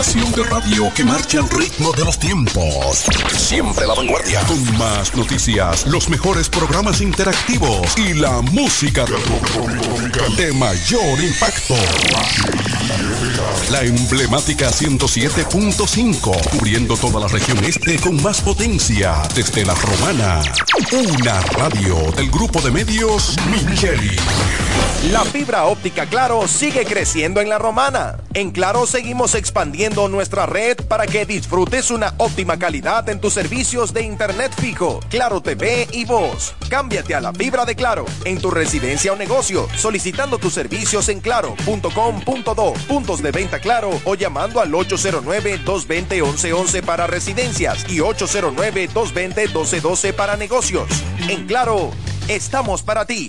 Estación 0.00 0.30
de 0.30 0.44
radio 0.44 0.92
que 0.94 1.02
marcha 1.02 1.40
al 1.40 1.50
ritmo 1.50 1.90
de 1.92 2.04
los 2.04 2.16
tiempos. 2.20 3.04
Siempre 3.36 3.84
la 3.84 3.94
vanguardia. 3.94 4.40
Con 4.46 4.78
más 4.78 5.12
noticias, 5.16 5.86
los 5.88 6.08
mejores 6.08 6.48
programas 6.48 7.00
interactivos 7.00 7.98
y 7.98 8.14
la 8.14 8.40
música 8.40 9.04
de 10.36 10.52
mayor 10.52 11.20
impacto. 11.20 11.74
La 13.70 13.82
emblemática 13.82 14.70
107.5, 14.70 16.50
cubriendo 16.50 16.96
toda 16.96 17.20
la 17.20 17.28
región 17.28 17.62
este 17.64 17.98
con 17.98 18.22
más 18.22 18.40
potencia 18.40 19.22
desde 19.34 19.64
la 19.64 19.74
romana. 19.74 20.40
Una 20.92 21.40
radio 21.40 22.10
del 22.16 22.30
grupo 22.30 22.60
de 22.60 22.70
medios 22.70 23.36
Micheli. 23.50 24.16
La 25.12 25.24
fibra 25.24 25.66
óptica 25.66 26.06
Claro 26.06 26.48
sigue 26.48 26.84
creciendo 26.84 27.40
en 27.40 27.48
la 27.48 27.58
romana. 27.58 28.18
En 28.34 28.50
Claro 28.50 28.84
seguimos 28.84 29.36
expandiendo 29.36 30.08
nuestra 30.08 30.44
red 30.44 30.76
para 30.88 31.06
que 31.06 31.24
disfrutes 31.24 31.92
una 31.92 32.14
óptima 32.18 32.58
calidad 32.58 33.08
en 33.08 33.20
tus 33.20 33.32
servicios 33.32 33.94
de 33.94 34.02
internet 34.02 34.52
fijo, 34.60 34.98
Claro 35.08 35.40
TV 35.40 35.86
y 35.92 36.04
voz. 36.04 36.54
Cámbiate 36.68 37.14
a 37.14 37.20
la 37.20 37.32
fibra 37.32 37.64
de 37.64 37.76
Claro 37.76 38.06
en 38.24 38.40
tu 38.40 38.50
residencia 38.50 39.12
o 39.12 39.16
negocio, 39.16 39.68
solicitando 39.76 40.36
tus 40.36 40.52
servicios 40.52 41.08
en 41.08 41.20
claro.com.do, 41.20 42.72
puntos 42.88 43.22
de 43.22 43.30
venta 43.38 43.60
Claro 43.60 43.90
o 44.04 44.16
llamando 44.16 44.60
al 44.60 44.72
809-220-1111 44.72 46.82
para 46.82 47.06
residencias 47.06 47.88
y 47.88 47.98
809-220-1212 47.98 50.12
para 50.12 50.36
negocios. 50.36 50.88
En 51.28 51.46
Claro, 51.46 51.92
estamos 52.26 52.82
para 52.82 53.04
ti. 53.04 53.28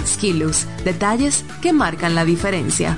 Skilus, 0.05 0.65
detalles 0.83 1.43
que 1.61 1.73
marcan 1.73 2.15
la 2.15 2.25
diferencia. 2.25 2.97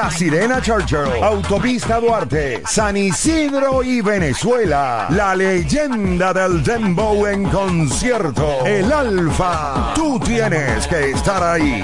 Sirena 0.09 0.61
Churchill, 0.61 1.21
Autopista 1.21 1.99
Duarte, 1.99 2.63
San 2.65 2.97
Isidro 2.97 3.83
y 3.83 4.01
Venezuela. 4.01 5.07
La 5.09 5.35
leyenda 5.35 6.33
del 6.33 6.63
Dembow 6.63 7.27
en 7.27 7.43
concierto. 7.45 8.65
El 8.65 8.91
Alfa. 8.91 9.93
Tú 9.93 10.19
tienes 10.19 10.87
que 10.87 11.11
estar 11.11 11.43
ahí. 11.43 11.83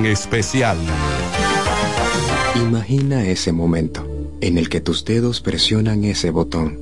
Especial. 0.05 0.77
Imagina 2.55 3.27
ese 3.27 3.51
momento 3.51 4.07
en 4.41 4.57
el 4.57 4.67
que 4.67 4.81
tus 4.81 5.05
dedos 5.05 5.41
presionan 5.41 6.03
ese 6.03 6.31
botón. 6.31 6.79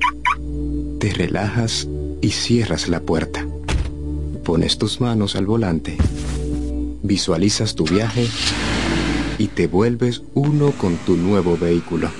Te 0.98 1.12
relajas 1.12 1.86
y 2.20 2.30
cierras 2.30 2.88
la 2.88 3.00
puerta. 3.00 3.46
Pones 4.44 4.78
tus 4.78 5.00
manos 5.00 5.36
al 5.36 5.46
volante. 5.46 5.96
Visualizas 7.02 7.74
tu 7.74 7.84
viaje 7.84 8.26
y 9.38 9.48
te 9.48 9.66
vuelves 9.66 10.22
uno 10.34 10.72
con 10.72 10.96
tu 10.96 11.16
nuevo 11.16 11.58
vehículo. 11.58 12.10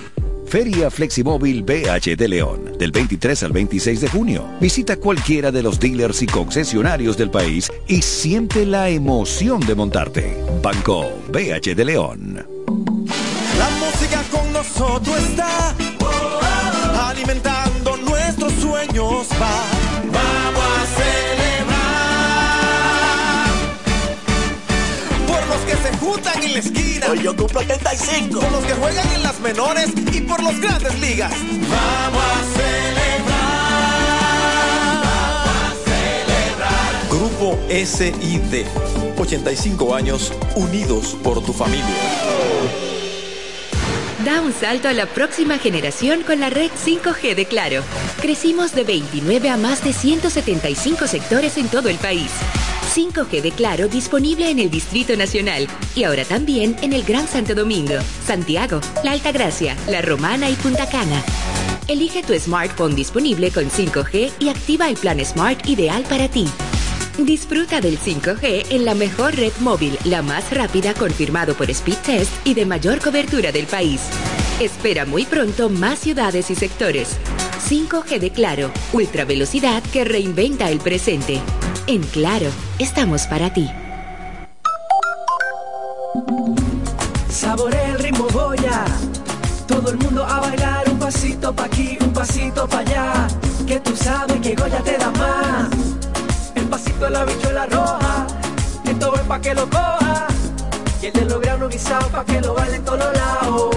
Feria 0.50 0.90
Fleximóvil 0.90 1.62
BH 1.62 2.16
de 2.16 2.26
León, 2.26 2.72
del 2.76 2.90
23 2.90 3.44
al 3.44 3.52
26 3.52 4.00
de 4.00 4.08
junio. 4.08 4.44
Visita 4.60 4.96
cualquiera 4.96 5.52
de 5.52 5.62
los 5.62 5.78
dealers 5.78 6.22
y 6.22 6.26
concesionarios 6.26 7.16
del 7.16 7.30
país 7.30 7.70
y 7.86 8.02
siente 8.02 8.66
la 8.66 8.88
emoción 8.88 9.60
de 9.60 9.76
montarte. 9.76 10.36
Banco 10.60 11.08
BH 11.28 11.76
de 11.76 11.84
León. 11.84 12.44
La 13.58 13.70
música 13.78 14.24
con 14.32 14.52
nosotros 14.52 15.16
está 15.20 15.72
alimentando 17.08 17.96
nuestros 17.98 18.52
sueños. 18.54 19.28
Va, 19.40 19.62
vamos 20.12 20.64
a 20.64 20.86
celebrar 20.98 22.10
por 25.28 25.46
los 25.46 25.60
que 25.60 25.76
se 25.76 25.96
juntan 25.98 26.42
en 26.42 26.54
la 26.54 26.58
Hoy 27.08 27.22
yo 27.22 27.34
cumplo 27.36 27.60
85. 27.60 28.40
Por 28.40 28.52
los 28.52 28.64
que 28.64 28.72
juegan 28.74 29.12
en 29.12 29.22
las 29.22 29.40
menores 29.40 29.90
y 30.12 30.20
por 30.20 30.42
los 30.42 30.60
grandes 30.60 30.98
ligas. 31.00 31.32
Vamos 31.32 32.22
a 32.22 32.44
celebrar. 32.54 33.50
Grupo 37.08 37.58
SID. 37.68 38.66
85 39.18 39.94
años 39.94 40.32
unidos 40.54 41.16
por 41.22 41.44
tu 41.44 41.52
familia. 41.52 41.86
Da 44.24 44.42
un 44.42 44.52
salto 44.52 44.88
a 44.88 44.92
la 44.92 45.06
próxima 45.06 45.58
generación 45.58 46.22
con 46.22 46.40
la 46.40 46.50
red 46.50 46.70
5G 46.70 47.34
de 47.34 47.46
Claro. 47.46 47.82
Crecimos 48.20 48.74
de 48.74 48.84
29 48.84 49.48
a 49.48 49.56
más 49.56 49.82
de 49.82 49.94
175 49.94 51.06
sectores 51.06 51.56
en 51.56 51.68
todo 51.68 51.88
el 51.88 51.96
país. 51.96 52.30
5G 52.90 53.40
de 53.40 53.52
Claro 53.52 53.86
disponible 53.86 54.50
en 54.50 54.58
el 54.58 54.68
Distrito 54.68 55.16
Nacional 55.16 55.68
y 55.94 56.02
ahora 56.02 56.24
también 56.24 56.76
en 56.82 56.92
el 56.92 57.04
Gran 57.04 57.28
Santo 57.28 57.54
Domingo, 57.54 57.94
Santiago, 58.26 58.80
La 59.04 59.12
Altagracia, 59.12 59.76
La 59.86 60.02
Romana 60.02 60.50
y 60.50 60.54
Punta 60.54 60.88
Cana. 60.88 61.22
Elige 61.86 62.24
tu 62.24 62.36
smartphone 62.36 62.96
disponible 62.96 63.52
con 63.52 63.70
5G 63.70 64.32
y 64.40 64.48
activa 64.48 64.88
el 64.88 64.96
plan 64.96 65.24
Smart 65.24 65.68
ideal 65.68 66.02
para 66.08 66.28
ti. 66.28 66.48
Disfruta 67.18 67.80
del 67.80 67.96
5G 67.96 68.66
en 68.70 68.84
la 68.84 68.94
mejor 68.94 69.36
red 69.36 69.52
móvil, 69.60 69.96
la 70.04 70.22
más 70.22 70.50
rápida 70.52 70.92
confirmado 70.92 71.54
por 71.54 71.70
Speed 71.70 71.98
Test 71.98 72.32
y 72.44 72.54
de 72.54 72.66
mayor 72.66 73.00
cobertura 73.00 73.52
del 73.52 73.66
país. 73.66 74.00
Espera 74.58 75.06
muy 75.06 75.26
pronto 75.26 75.70
más 75.70 76.00
ciudades 76.00 76.50
y 76.50 76.56
sectores. 76.56 77.18
5G 77.68 78.18
de 78.18 78.30
Claro, 78.30 78.72
ultra 78.92 79.24
velocidad 79.24 79.80
que 79.92 80.04
reinventa 80.04 80.70
el 80.70 80.78
presente. 80.78 81.40
En 81.86 82.02
Claro, 82.02 82.46
estamos 82.78 83.26
para 83.26 83.52
ti. 83.52 83.70
Saborea 87.28 87.92
el 87.92 87.98
ritmo 87.98 88.26
Goya. 88.32 88.84
Todo 89.66 89.90
el 89.90 89.98
mundo 89.98 90.24
a 90.24 90.40
bailar 90.40 90.88
un 90.88 90.98
pasito 90.98 91.54
pa' 91.54 91.64
aquí, 91.64 91.96
un 92.00 92.12
pasito 92.12 92.68
pa' 92.68 92.78
allá. 92.78 93.28
Que 93.66 93.80
tú 93.80 93.96
sabes 93.96 94.40
que 94.40 94.54
Goya 94.54 94.80
te 94.82 94.98
da 94.98 95.10
más. 95.12 95.68
El 96.54 96.64
pasito 96.66 97.04
de 97.04 97.10
la 97.10 97.24
bichuela 97.24 97.66
roja. 97.66 98.26
Esto 98.84 99.14
es 99.14 99.20
pa' 99.22 99.40
que 99.40 99.54
lo 99.54 99.68
coja. 99.68 100.26
Y 101.02 101.06
el 101.06 101.12
de 101.12 101.24
los 101.24 101.40
granos 101.40 101.70
guisados 101.70 102.08
pa' 102.10 102.24
que 102.24 102.40
lo 102.40 102.54
baile 102.54 102.76
en 102.76 102.84
todos 102.84 102.98
lados. 103.16 103.76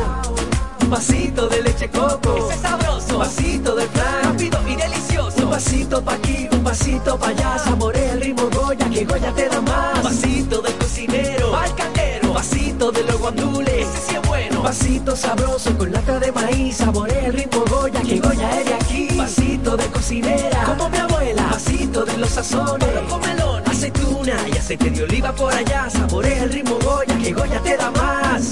Un 0.93 0.99
pasito 0.99 1.47
de 1.47 1.63
leche 1.63 1.89
coco. 1.89 2.37
Ese 2.37 2.53
es 2.53 2.61
sabroso. 2.61 3.17
Un 3.17 3.23
pasito 3.23 3.75
de 3.75 3.87
flan. 3.87 4.23
Rápido 4.25 4.59
y 4.69 4.75
delicioso. 4.75 5.41
Un 5.41 5.49
pasito 5.49 6.03
pa' 6.03 6.13
aquí, 6.13 6.47
un 6.51 6.63
pasito 6.63 7.17
pa' 7.17 7.29
allá. 7.29 7.57
Saborea 7.57 8.13
el 8.13 8.21
ritmo 8.21 8.47
Goya, 8.53 8.87
que 8.91 9.03
Goya 9.03 9.33
te 9.33 9.49
da 9.49 9.59
más. 9.61 9.95
Un 9.95 10.03
pasito 10.03 10.61
del 10.61 10.75
cocinero. 10.75 11.55
Al 11.57 11.73
caldero. 11.73 12.27
Un 12.27 12.33
pasito 12.35 12.91
de 12.91 13.03
los 13.05 13.17
guandules. 13.17 13.87
Ese 13.87 14.07
sí 14.07 14.15
es 14.17 14.27
bueno. 14.27 14.57
Un 14.57 14.63
pasito 14.65 15.15
sabroso 15.15 15.75
con 15.79 15.91
lata 15.91 16.19
de 16.19 16.31
maíz. 16.31 16.77
Saborea 16.77 17.25
el 17.25 17.33
ritmo 17.33 17.65
Goya, 17.67 18.01
que 18.01 18.19
Goya 18.19 18.59
es 18.59 18.65
de 18.67 18.73
aquí. 18.75 19.07
Un 19.09 19.17
pasito 19.17 19.75
de 19.75 19.87
cocinera. 19.87 20.63
Como 20.63 20.89
mi 20.91 20.97
abuela. 20.99 21.41
Un 21.41 21.49
pasito 21.49 22.05
de 22.05 22.17
los 22.19 22.29
sazones. 22.29 22.93
Los 22.93 23.11
comelones. 23.11 23.67
Aceituna 23.67 24.35
y 24.47 24.57
aceite 24.59 24.91
de 24.91 25.03
oliva 25.05 25.33
por 25.33 25.51
allá. 25.55 25.89
Saborea 25.89 26.43
el 26.43 26.51
ritmo 26.51 26.77
Goya, 26.83 27.17
que 27.17 27.33
Goya 27.33 27.59
te 27.63 27.77
da 27.77 27.89
más. 27.89 28.51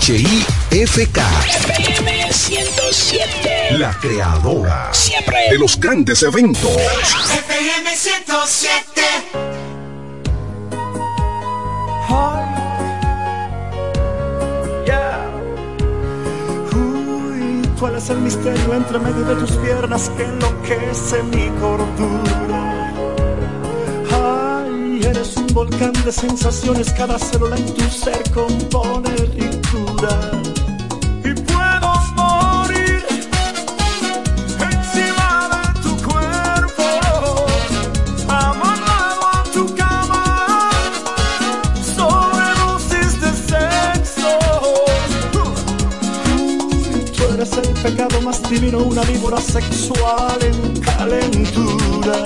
HIFK. 0.00 1.18
FM 1.48 2.32
107. 2.32 3.78
La 3.78 3.92
creadora 3.98 4.92
Siempre. 4.92 5.50
de 5.50 5.58
los 5.58 5.78
grandes 5.78 6.22
eventos. 6.22 6.68
FM 6.68 7.96
107. 7.96 9.73
Yeah. 14.86 15.30
Tú 17.78 17.86
eres 17.86 18.10
el 18.10 18.18
misterio 18.18 18.74
entre 18.74 18.98
medio 18.98 19.24
de 19.24 19.34
tus 19.36 19.52
piernas 19.52 20.10
que 20.16 20.24
enloquece 20.24 21.22
mi 21.24 21.48
cordura. 21.60 22.92
Ay, 24.12 25.00
eres 25.04 25.36
un 25.36 25.46
volcán 25.48 25.92
de 26.04 26.12
sensaciones, 26.12 26.92
cada 26.92 27.18
célula 27.18 27.56
en 27.56 27.74
tu 27.74 27.84
ser 27.90 28.22
compone 28.32 29.10
ricura. 29.16 30.43
Pecado 47.84 48.18
más 48.22 48.42
divino, 48.48 48.78
una 48.78 49.02
víbora 49.02 49.38
sexual 49.38 50.38
en 50.40 50.80
calentura. 50.80 52.16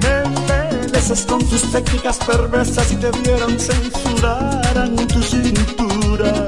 Me 0.00 0.78
embeleces 0.78 1.26
con 1.26 1.40
tus 1.40 1.62
técnicas 1.72 2.18
perversas 2.18 2.92
y 2.92 2.96
te 2.96 3.10
vieran 3.10 3.58
censurarán 3.58 4.94
tu 5.08 5.20
cintura. 5.20 6.46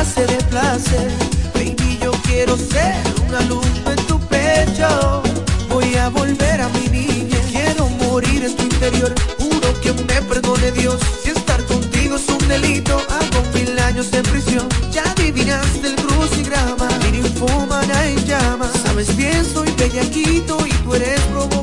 Clase 0.00 0.26
de 0.26 0.42
placer. 0.44 1.10
Baby, 1.52 1.98
yo 2.02 2.12
quiero 2.22 2.56
ser 2.56 2.96
una 3.28 3.40
luz 3.42 3.66
en 3.84 3.96
tu 4.06 4.18
pecho. 4.28 5.22
Voy 5.68 5.94
a 5.96 6.08
volver 6.08 6.58
a 6.62 6.68
mi 6.68 6.88
niña. 6.88 7.38
Quiero 7.50 7.86
morir 8.04 8.44
en 8.44 8.56
tu 8.56 8.62
interior. 8.62 9.14
Juro 9.38 9.68
que 9.82 9.92
me 9.92 10.22
perdone 10.22 10.72
Dios. 10.72 10.98
Si 11.22 11.30
estar 11.30 11.62
contigo 11.64 12.16
es 12.16 12.26
un 12.28 12.48
delito, 12.48 12.94
hago 12.96 13.40
mil 13.52 13.78
años 13.78 14.08
en 14.12 14.22
prisión. 14.22 14.66
Ya 14.90 15.02
adivinaste 15.02 15.88
el 15.88 15.96
crucigrama. 15.96 16.88
Mi 17.02 17.18
ninfómana 17.18 18.06
en 18.06 18.24
llamas. 18.24 18.72
Sabes 18.82 19.14
bien, 19.16 19.44
soy 19.44 19.70
bellaquito 19.76 20.66
y 20.66 20.70
tú 20.82 20.94
eres 20.94 21.20
provocación. 21.32 21.59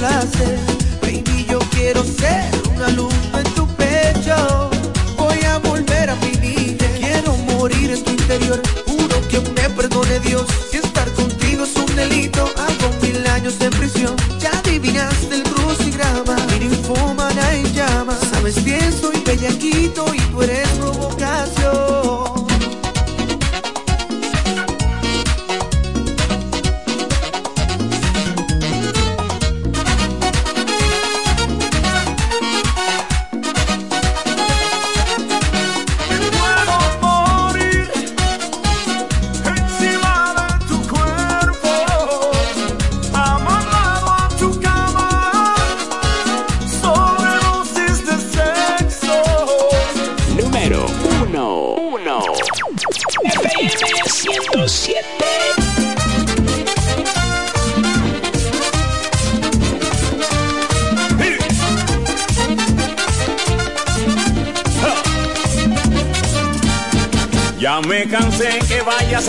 Baby, 0.00 1.44
yo 1.46 1.58
quiero 1.72 2.02
ser 2.02 2.50
una 2.74 2.88
luz 2.88 3.12
en 3.34 3.44
tu 3.54 3.66
pecho. 3.76 4.70
Voy 5.18 5.38
a 5.44 5.58
volver 5.58 6.08
a 6.08 6.14
mi 6.16 6.32
niña. 6.40 6.86
Quiero 6.98 7.36
morir 7.36 7.90
en 7.90 8.02
tu 8.02 8.10
interior. 8.10 8.62
Juro 8.86 9.28
que 9.28 9.40
me 9.40 9.68
perdone 9.68 10.18
Dios. 10.20 10.46
Si 10.70 10.78
estar 10.78 11.06
contigo 11.12 11.64
es 11.64 11.76
un 11.76 11.94
delito, 11.94 12.50
hago 12.56 12.94
mil 13.02 13.26
años 13.26 13.60
en 13.60 13.70
prisión. 13.72 14.16
Ya 14.38 14.50
adivinaste 14.60 15.34
el 15.34 15.42
crucigrama. 15.42 16.34
Ninfómana 16.58 17.52
en 17.52 17.70
llamas. 17.74 18.20
Sabes 18.32 18.64
bien, 18.64 18.90
soy 18.98 19.22
bellaquito 19.26 20.14
y 20.14 20.18
tú 20.32 20.42
eres 20.42 20.69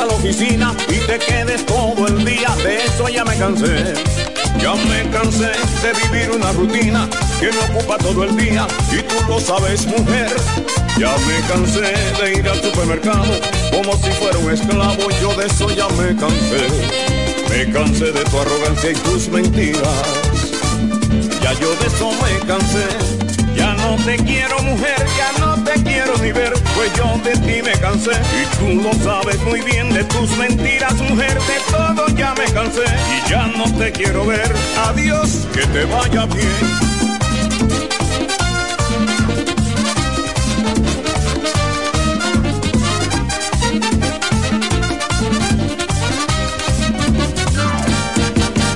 a 0.02 0.06
la 0.06 0.14
oficina 0.14 0.74
y 0.90 0.98
te 1.06 1.20
quedes 1.20 1.66
todo 1.66 2.08
el 2.08 2.26
día, 2.26 2.50
de 2.64 2.84
eso 2.86 3.08
ya 3.08 3.24
me 3.24 3.38
cansé. 3.38 3.94
Ya 4.60 4.74
me 4.74 5.10
cansé 5.12 5.52
de 5.82 5.94
vivir 6.04 6.32
una 6.32 6.52
rutina 6.52 7.08
que 7.40 7.52
me 7.52 7.60
ocupa 7.60 7.98
todo 7.98 8.24
el 8.24 8.36
día 8.36 8.68
y 8.92 9.02
tú 9.04 9.16
lo 9.28 9.40
sabes 9.40 9.86
mujer. 9.86 10.32
Ya 10.98 11.16
me 11.28 11.40
cansé 11.48 11.94
de 12.22 12.34
ir 12.34 12.48
al 12.48 12.62
supermercado 12.62 13.34
como 13.72 13.94
si 13.98 14.12
fuera 14.12 14.38
un 14.40 14.52
esclavo, 14.52 15.10
yo 15.22 15.34
de 15.36 15.46
eso 15.46 15.70
ya 15.70 15.88
me 15.90 16.16
cansé. 16.16 16.68
Me 17.50 17.72
cansé 17.72 18.12
de 18.12 18.24
tu 18.24 18.40
arrogancia 18.40 18.92
y 18.92 18.96
tus 18.96 19.30
mentiras. 19.30 19.82
Ya 21.42 21.54
yo 21.54 21.70
de 21.76 21.88
eso 21.88 22.12
me 22.22 22.48
cansé. 22.48 22.88
Ya 23.56 23.74
no 23.76 23.96
te 24.04 24.16
quiero 24.18 24.62
mujer, 24.64 25.06
ya 25.18 25.40
no 25.40 25.51
te 25.74 25.84
quiero 25.84 26.18
ni 26.18 26.32
ver, 26.32 26.54
pues 26.76 26.92
yo 26.96 27.18
de 27.24 27.32
ti 27.32 27.62
me 27.62 27.72
cansé. 27.80 28.12
Y 28.12 28.58
tú 28.58 28.82
lo 28.82 28.94
sabes 29.04 29.40
muy 29.44 29.62
bien 29.62 29.94
de 29.94 30.04
tus 30.06 30.30
mentiras, 30.38 30.94
mujer, 30.96 31.34
de 31.34 31.60
todo 31.72 32.08
ya 32.10 32.34
me 32.34 32.46
cansé. 32.52 32.84
Y 32.84 33.30
ya 33.30 33.48
no 33.48 33.72
te 33.78 33.92
quiero 33.92 34.26
ver, 34.26 34.52
adiós, 34.88 35.48
que 35.54 35.66
te 35.68 35.86
vaya 35.86 36.26
bien. 36.26 36.92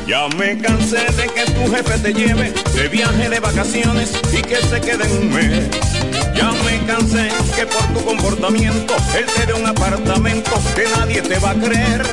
Ya 0.07 0.27
me 0.37 0.57
cansé 0.59 0.97
de 0.97 1.27
que 1.33 1.51
tu 1.51 1.71
jefe 1.75 1.99
te 1.99 2.13
lleve 2.13 2.53
de 2.73 2.87
viaje 2.89 3.29
de 3.29 3.39
vacaciones 3.39 4.11
y 4.31 4.41
que 4.41 4.57
se 4.57 4.79
quede 4.79 5.03
en 5.03 5.17
un 5.17 5.33
mes. 5.33 6.14
Ya 6.35 6.51
me 6.51 6.85
cansé 6.85 7.29
que 7.55 7.65
por 7.65 7.83
tu 7.93 8.05
comportamiento 8.05 8.93
él 9.17 9.25
te 9.35 9.45
dé 9.45 9.53
un 9.53 9.65
apartamento 9.65 10.51
que 10.75 10.83
nadie 10.97 11.21
te 11.21 11.39
va 11.39 11.51
a 11.51 11.55
creer. 11.55 12.03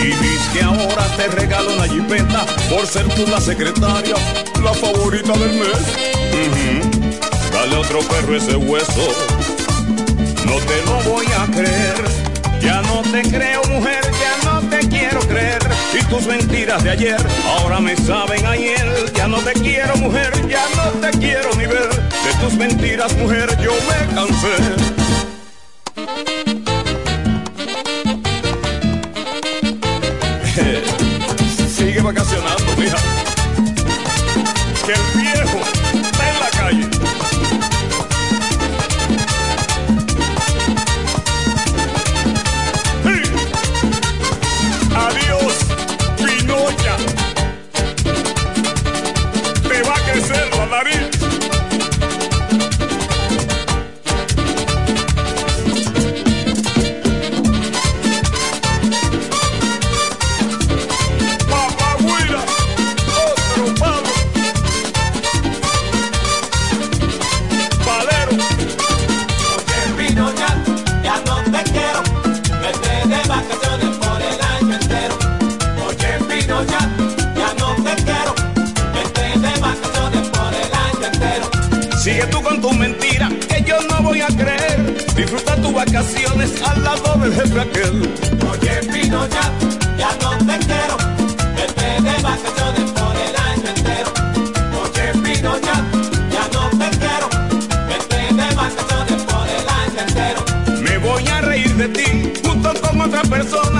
Y 0.00 0.12
viste 0.22 0.62
ahora 0.62 1.06
te 1.16 1.28
regalo 1.28 1.74
una 1.74 1.88
jipeta 1.88 2.44
por 2.68 2.86
ser 2.86 3.08
tú 3.14 3.26
la 3.30 3.40
secretaria, 3.40 4.16
la 4.62 4.74
favorita 4.74 5.32
del 5.32 5.54
mes. 5.54 5.82
Ujú. 6.44 7.04
Dale 7.52 7.76
otro 7.76 8.00
perro 8.00 8.36
ese 8.36 8.56
hueso, 8.56 9.14
no 10.44 10.56
te 10.56 10.82
lo 10.86 11.10
voy 11.10 11.26
a 11.26 11.46
creer. 11.52 12.04
Ya 12.60 12.80
no 12.82 13.02
te 13.02 13.22
creo 13.22 13.62
mujer, 13.64 14.03
tus 16.14 16.26
mentiras 16.26 16.84
de 16.84 16.90
ayer 16.90 17.16
ahora 17.58 17.80
me 17.80 17.96
saben 17.96 18.46
a 18.46 18.56
hiel. 18.56 19.12
Ya 19.14 19.26
no 19.26 19.38
te 19.38 19.52
quiero 19.54 19.96
mujer, 19.96 20.30
ya 20.48 20.64
no 20.76 21.00
te 21.00 21.10
quiero 21.18 21.50
ni 21.56 21.66
ver. 21.66 21.90
De 21.90 22.34
tus 22.40 22.54
mentiras 22.54 23.16
mujer 23.16 23.48
yo 23.60 23.72
me 23.88 24.14
cansé. 24.14 25.03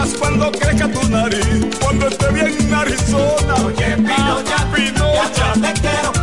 Personas, 0.04 0.14
cuando 0.18 0.52
crezca 0.52 0.88
tu 0.88 1.08
nariz, 1.08 1.66
cuando 1.80 2.08
esté 2.08 2.32
bien 2.32 2.70
narizona. 2.70 3.54
Oye, 3.64 3.96
Pinocha, 3.96 5.34
ya 5.36 5.54
no 5.54 5.62
te 5.62 5.80
quiero. 5.80 6.13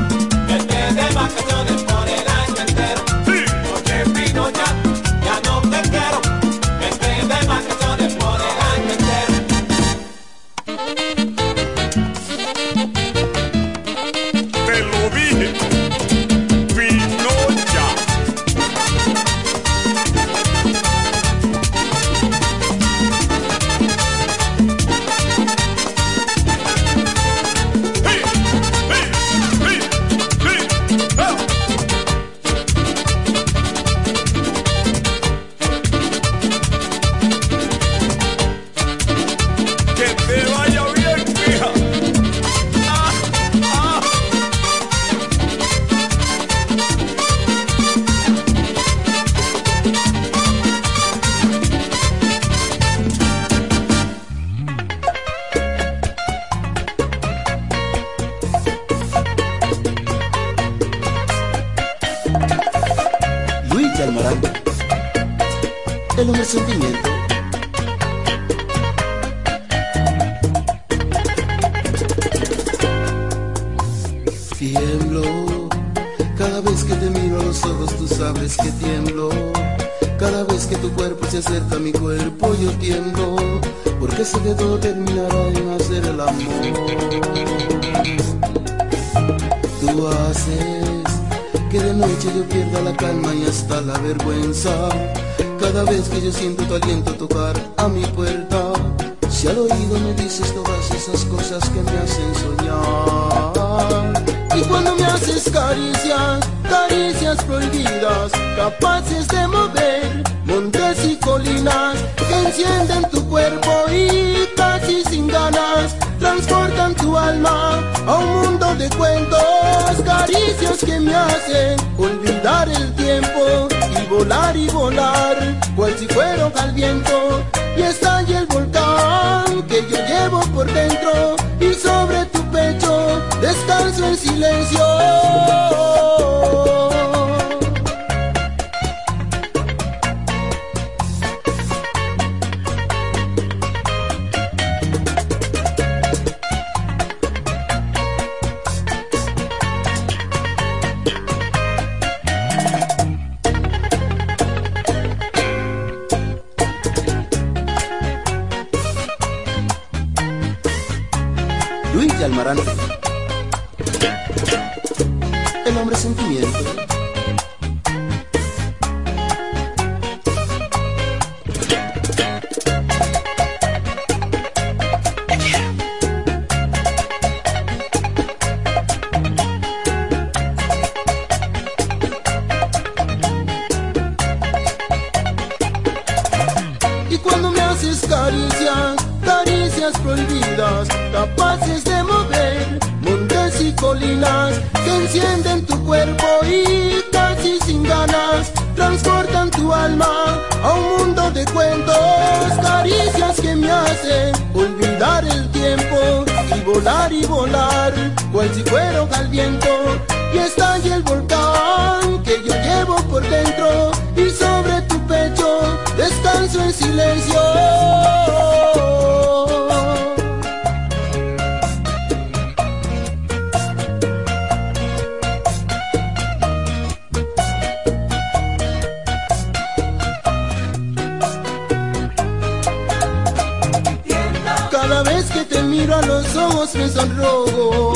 miro 235.81 235.95
a 235.95 236.01
los 236.03 236.35
ojos 236.35 236.75
me 236.75 236.87
sonrojo. 236.87 237.93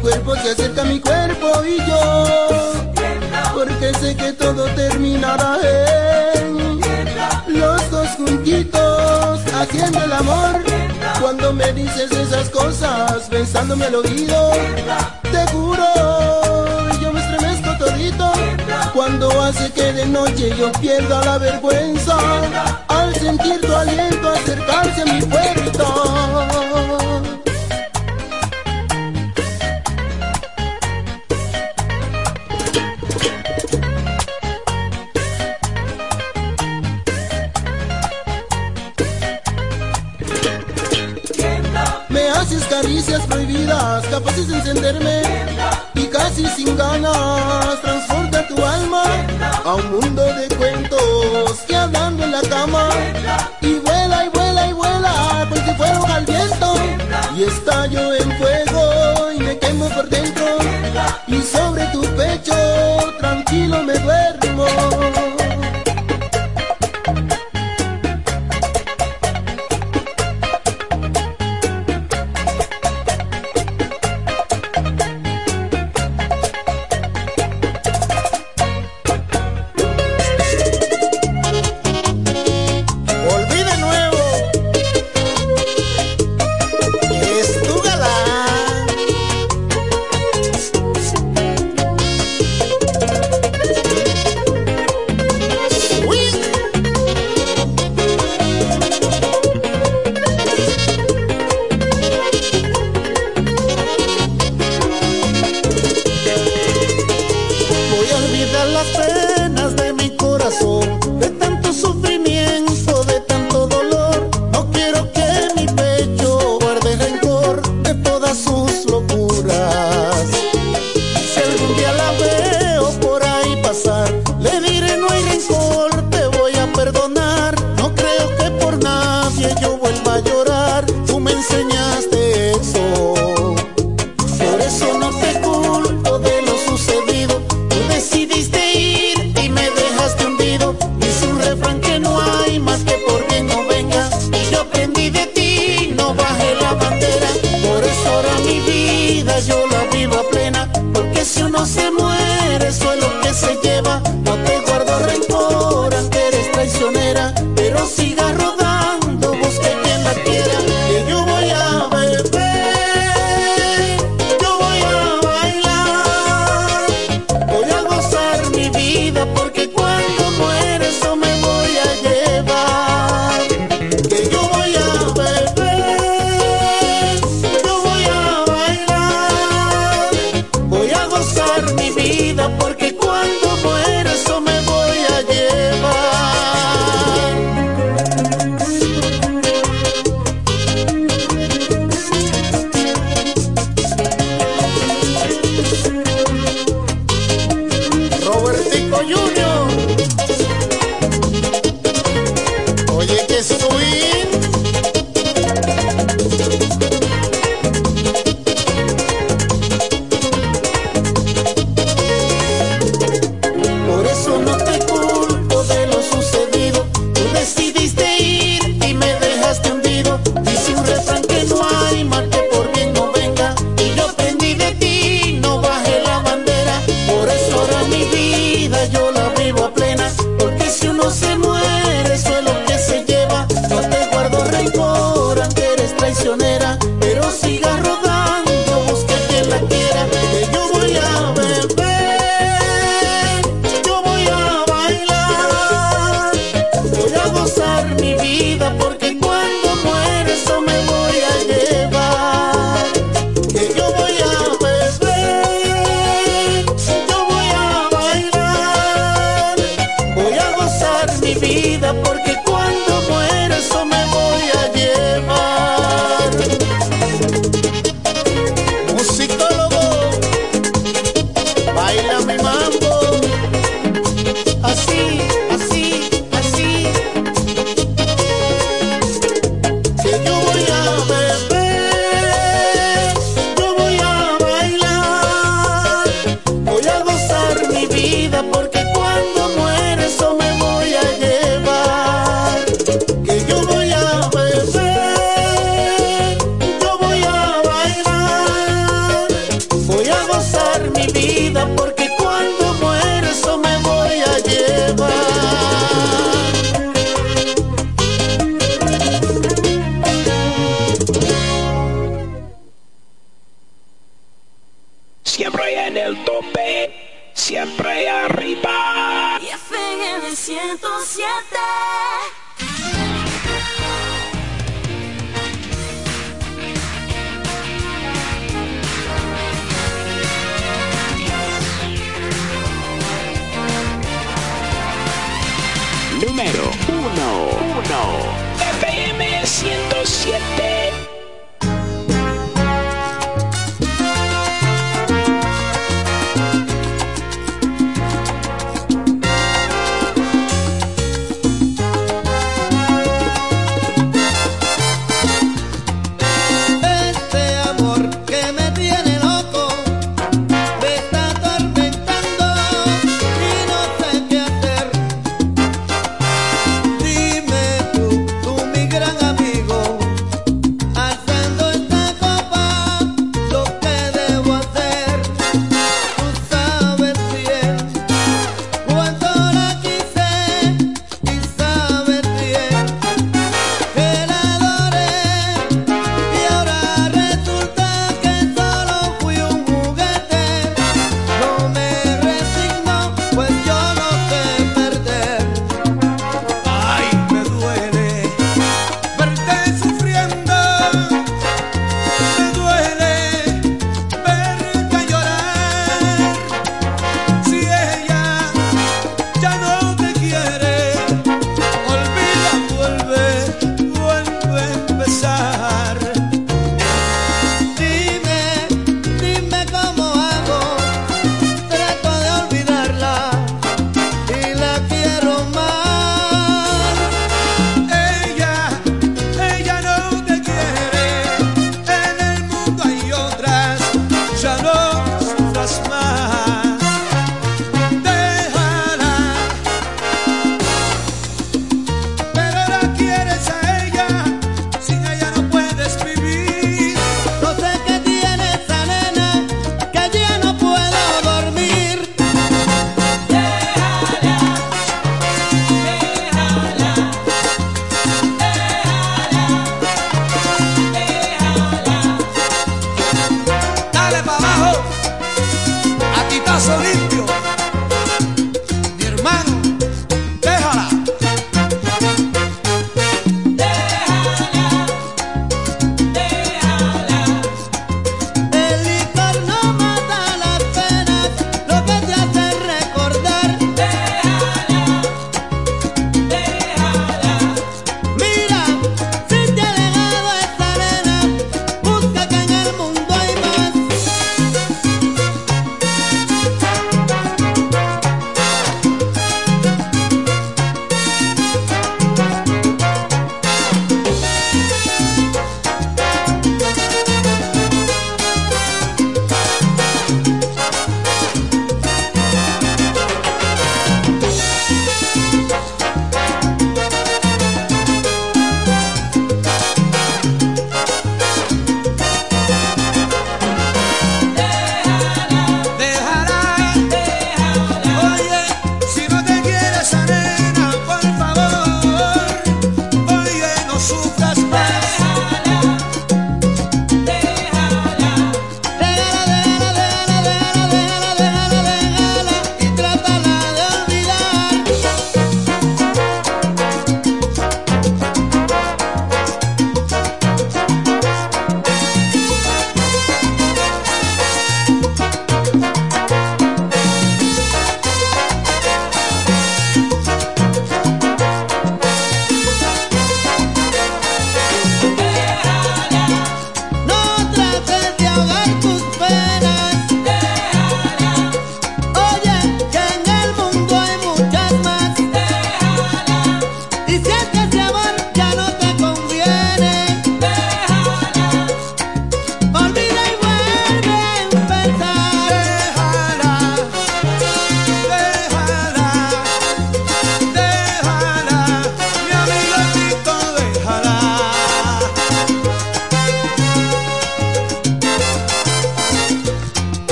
Cuerpo 0.00 0.34
se 0.36 0.50
acerca 0.50 0.82
a 0.82 0.84
mi 0.84 1.00
cuerpo 1.00 1.48
y 1.64 1.78
yo, 1.88 2.24
porque 3.54 3.92
sé 3.94 4.16
que 4.16 4.32
todo 4.32 4.64
terminará 4.74 5.58
en 6.34 6.80
los 7.48 7.90
dos 7.90 8.08
juntitos 8.16 9.40
haciendo 9.54 10.02
el 10.04 10.12
amor. 10.12 10.62
Cuando 11.20 11.52
me 11.52 11.72
dices 11.72 12.10
esas 12.10 12.48
cosas, 12.50 13.28
pensándome 13.30 13.86
al 13.86 13.96
oído, 13.96 14.50
te 15.30 15.46
juro, 15.52 15.86
yo 17.00 17.12
me 17.12 17.20
estremezco 17.20 17.84
todito. 17.84 18.32
Cuando 18.92 19.28
hace 19.42 19.70
que 19.72 19.92
de 19.92 20.06
noche 20.06 20.54
yo 20.56 20.70
pierda 20.72 21.24
la 21.24 21.38
vergüenza 21.38 22.16
sentir 23.22 23.60
tu 23.60 23.72
aliento 23.72 24.28
acercarse 24.28 25.02
a 25.02 25.04
mi 25.04 25.22
puerto. 25.22 27.01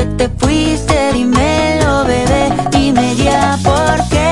Dime 0.00 0.12
por 0.14 0.16
qué 0.16 0.28
te 0.28 0.28
fuiste, 0.46 1.12
dímelo, 1.12 2.04
bebé. 2.04 2.52
Dime 2.70 3.14
ya 3.16 3.58
por 3.62 4.08
qué. 4.08 4.26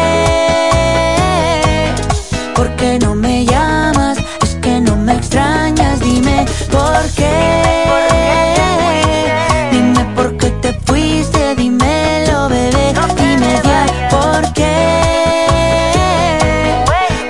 ¿Por 2.55 2.74
qué 2.77 2.99
no 2.99 3.15
me 3.15 3.45
llamas? 3.45 4.16
Es 4.43 4.55
que 4.62 4.81
no 4.81 4.97
me 4.97 5.12
extrañas. 5.15 6.01
Dime 6.01 6.47
por 6.70 7.03
qué. 7.16 7.28
Dime 9.70 10.05
por 10.16 10.36
qué 10.39 10.51
te 10.62 10.73
fuiste, 10.86 11.55
dímelo, 11.55 12.49
bebé. 12.49 12.95
Dime 13.16 13.61
ya 13.62 13.86
por 14.09 14.53
qué. 14.55 14.77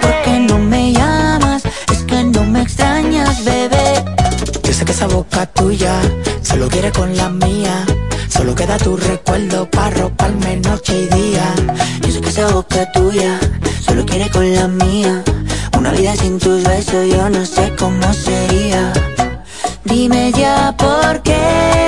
¿Por 0.01 0.23
qué 0.23 0.39
no 0.39 0.59
me 0.59 0.93
llamas? 0.93 1.65
Es 1.90 2.05
que 2.05 2.23
no 2.23 2.44
me 2.44 2.62
extrañas, 2.62 3.44
bebé. 3.44 4.05
Yo 4.62 4.73
sé 4.73 4.85
que 4.85 4.93
esa 4.93 5.09
boca 5.09 5.47
tuya 5.47 6.01
solo 6.43 6.69
quiere 6.69 6.93
con 6.93 7.16
la 7.16 7.28
mía. 7.31 7.57
Tuya 12.86 13.38
solo 13.80 14.05
quiere 14.06 14.30
con 14.30 14.52
la 14.55 14.68
mía. 14.68 15.22
Una 15.76 15.90
vida 15.92 16.14
sin 16.16 16.38
tus 16.38 16.62
besos 16.62 17.06
yo 17.09 17.28
no 17.28 17.44
sé 17.44 17.72
cómo 17.78 18.12
sería. 18.12 18.92
Dime 19.84 20.32
ya 20.32 20.74
por 20.76 21.22
qué. 21.22 21.88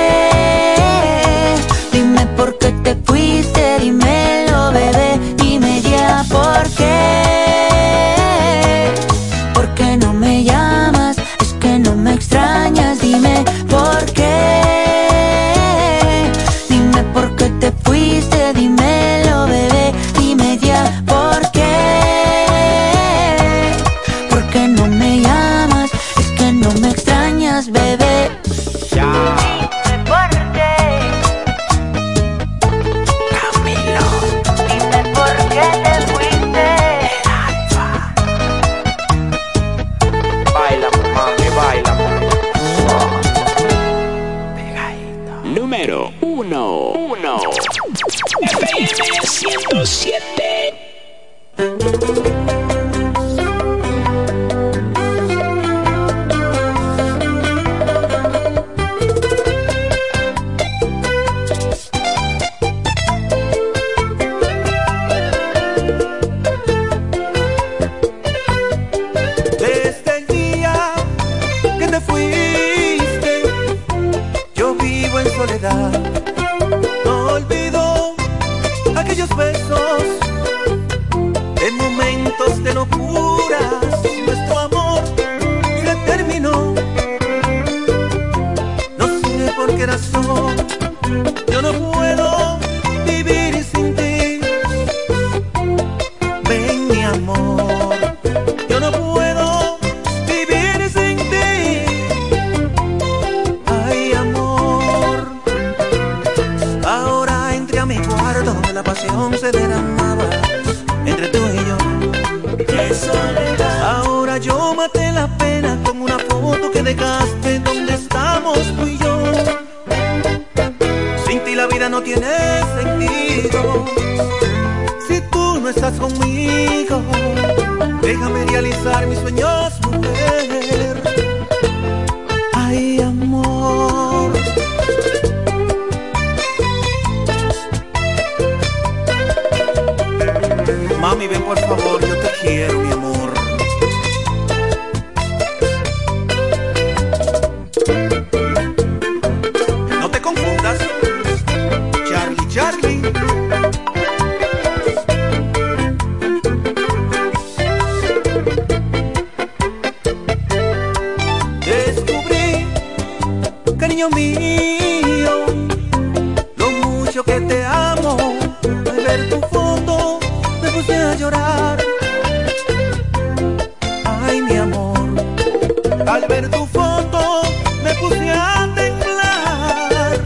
Al 176.07 176.27
ver 176.27 176.49
tu 176.49 176.65
foto 176.67 177.41
me 177.83 177.93
puse 177.95 178.29
a 178.29 178.67
temblar. 178.75 180.19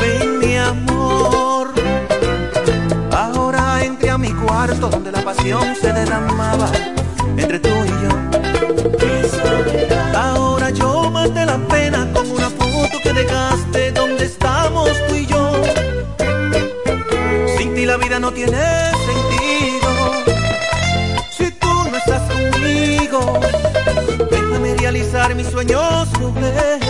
Ven, 0.00 0.38
mi 0.38 0.56
amor, 0.56 1.72
ahora 3.10 3.84
entré 3.84 4.10
a 4.10 4.18
mi 4.18 4.32
cuarto 4.32 4.88
donde 4.88 5.12
la 5.12 5.22
pasión 5.22 5.74
se 5.80 5.92
derramaba 5.92 6.70
entre 7.36 7.58
tú 7.58 7.68
y 7.68 7.88
yo. 8.02 8.10
Ahora 10.18 10.70
yo 10.70 11.10
maté 11.10 11.44
la 11.46 11.58
pena 11.58 12.08
con 12.12 12.30
una 12.30 12.50
foto 12.50 12.98
que 13.02 13.12
dejaste 13.12 13.92
donde 13.92 14.24
estamos 14.24 14.90
tú 15.08 15.14
y 15.14 15.26
yo. 15.26 15.52
Sin 17.56 17.74
ti 17.74 17.84
la 17.84 17.96
vida 17.96 18.18
no 18.18 18.32
tiene 18.32 18.58
sentido. 19.06 19.21
Sueños, 25.62 26.08
mujer. 26.18 26.81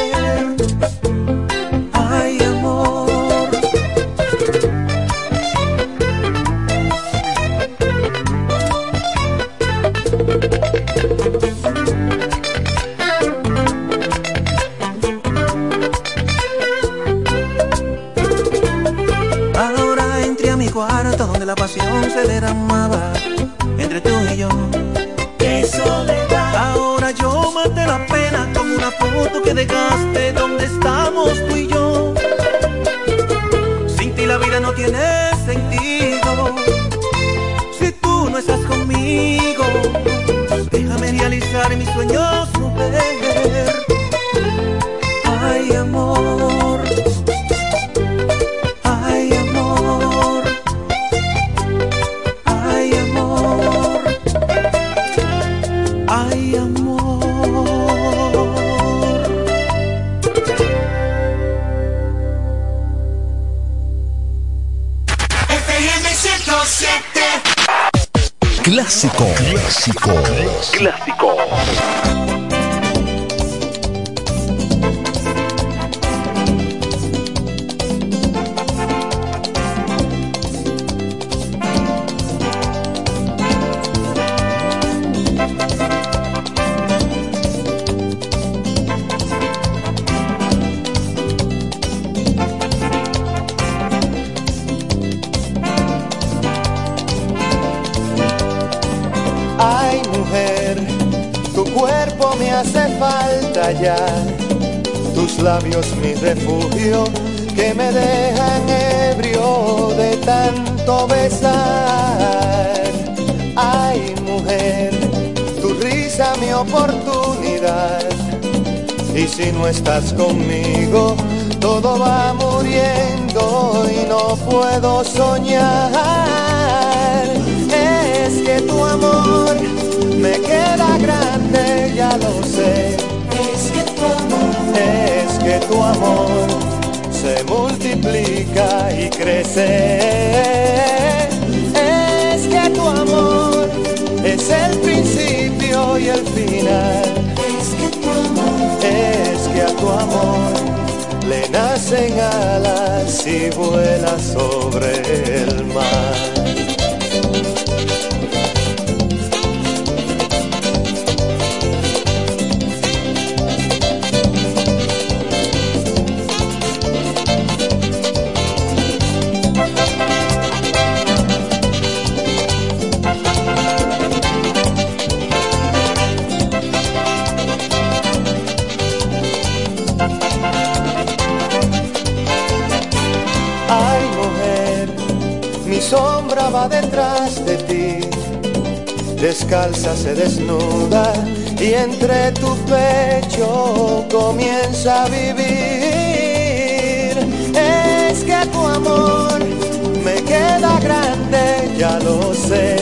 ya 201.83 201.99
lo 201.99 202.33
sé. 202.33 202.77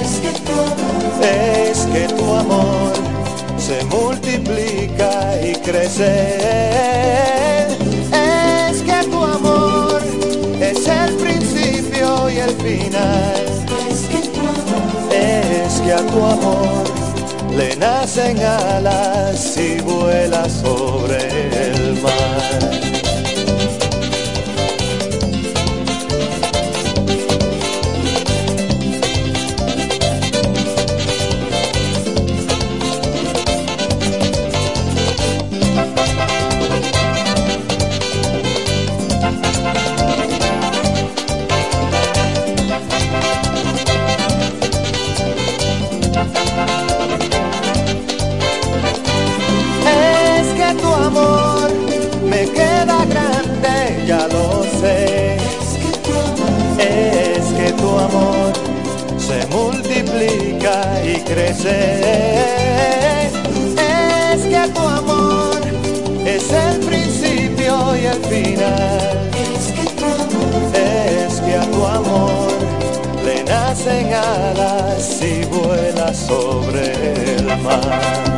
Es 0.00 1.80
que 1.92 2.06
tu 2.14 2.26
amor, 2.42 2.92
se 3.58 3.84
multiplica 3.86 5.10
y 5.42 5.54
crece. 5.66 6.12
Es 8.70 8.76
que 8.88 8.98
tu 9.10 9.20
amor 9.38 10.00
es 10.60 10.86
el 10.86 11.14
principio 11.24 12.30
y 12.30 12.36
el 12.46 12.54
final. 12.66 13.44
Es 13.90 14.00
que 14.12 14.20
tu 14.34 14.42
amor, 14.56 14.88
es 15.10 15.72
que 15.84 15.92
a 15.92 16.02
tu 16.12 16.20
amor 16.36 16.84
le 17.58 17.74
nacen 17.76 18.38
alas 18.38 19.56
y 19.56 19.80
vuela 19.80 20.48
sobre 20.48 21.18
el 21.66 22.00
mar. 22.02 22.83
es 61.66 63.32
que 64.42 64.68
tu 64.74 64.80
amor 64.80 65.56
es 66.26 66.50
el 66.50 66.80
principio 66.80 67.96
y 67.96 68.06
el 68.06 68.22
final. 68.24 69.30
Es 69.32 69.72
que 69.72 69.84
tu 69.94 70.04
amor, 70.04 70.72
es 70.74 71.40
que 71.40 71.54
a 71.56 71.62
tu 71.70 71.86
amor 71.86 72.52
le 73.24 73.44
nacen 73.44 74.12
alas 74.12 75.22
y 75.22 75.44
vuela 75.46 76.12
sobre 76.12 76.92
el 77.36 77.46
mar. 77.62 78.33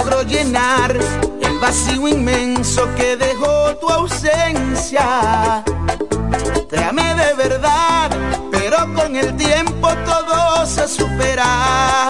logro 0.00 0.22
llenar 0.22 0.96
el 1.42 1.58
vacío 1.58 2.08
inmenso 2.08 2.88
que 2.96 3.16
dejó 3.16 3.76
tu 3.76 3.88
ausencia. 3.90 5.62
Te 6.70 6.78
amé 6.82 7.14
de 7.14 7.34
verdad, 7.34 8.10
pero 8.50 8.78
con 8.94 9.14
el 9.14 9.36
tiempo 9.36 9.88
todo 10.06 10.64
se 10.64 10.88
supera. 10.88 12.08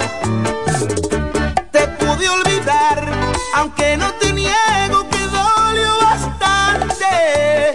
Te 1.73 1.89
pude 1.99 2.29
olvidar, 2.29 3.11
aunque 3.55 3.97
no 3.97 4.13
te 4.21 4.33
niego 4.33 5.09
que 5.11 5.27
dolió 5.27 5.93
bastante. 6.01 7.75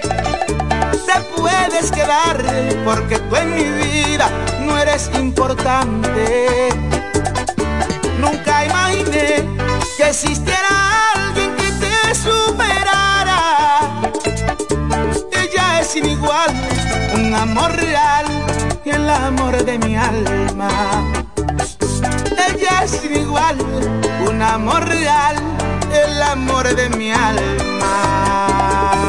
Te 1.08 1.20
puedes 1.36 1.92
quedar, 1.92 2.38
porque 2.86 3.20
tú 3.20 3.36
en 3.36 3.54
mi 3.54 3.70
vida 3.84 4.30
no 4.62 4.78
eres 4.78 5.12
importante. 5.14 6.65
existiera 10.08 11.12
alguien 11.14 11.56
que 11.56 11.72
te 11.84 12.16
superara. 12.16 13.42
Ella 15.32 15.80
es 15.82 15.88
sin 15.88 16.06
igual, 16.06 16.54
un 17.14 17.34
amor 17.34 17.76
real, 17.76 18.26
y 18.84 18.90
el 18.92 19.10
amor 19.10 19.64
de 19.64 19.80
mi 19.80 19.96
alma. 19.96 20.70
Ella 22.48 22.84
es 22.84 22.92
sin 22.92 23.16
igual, 23.16 23.58
un 24.28 24.42
amor 24.42 24.86
real, 24.86 25.36
el 25.92 26.22
amor 26.22 26.76
de 26.76 26.90
mi 26.90 27.12
alma. 27.12 29.05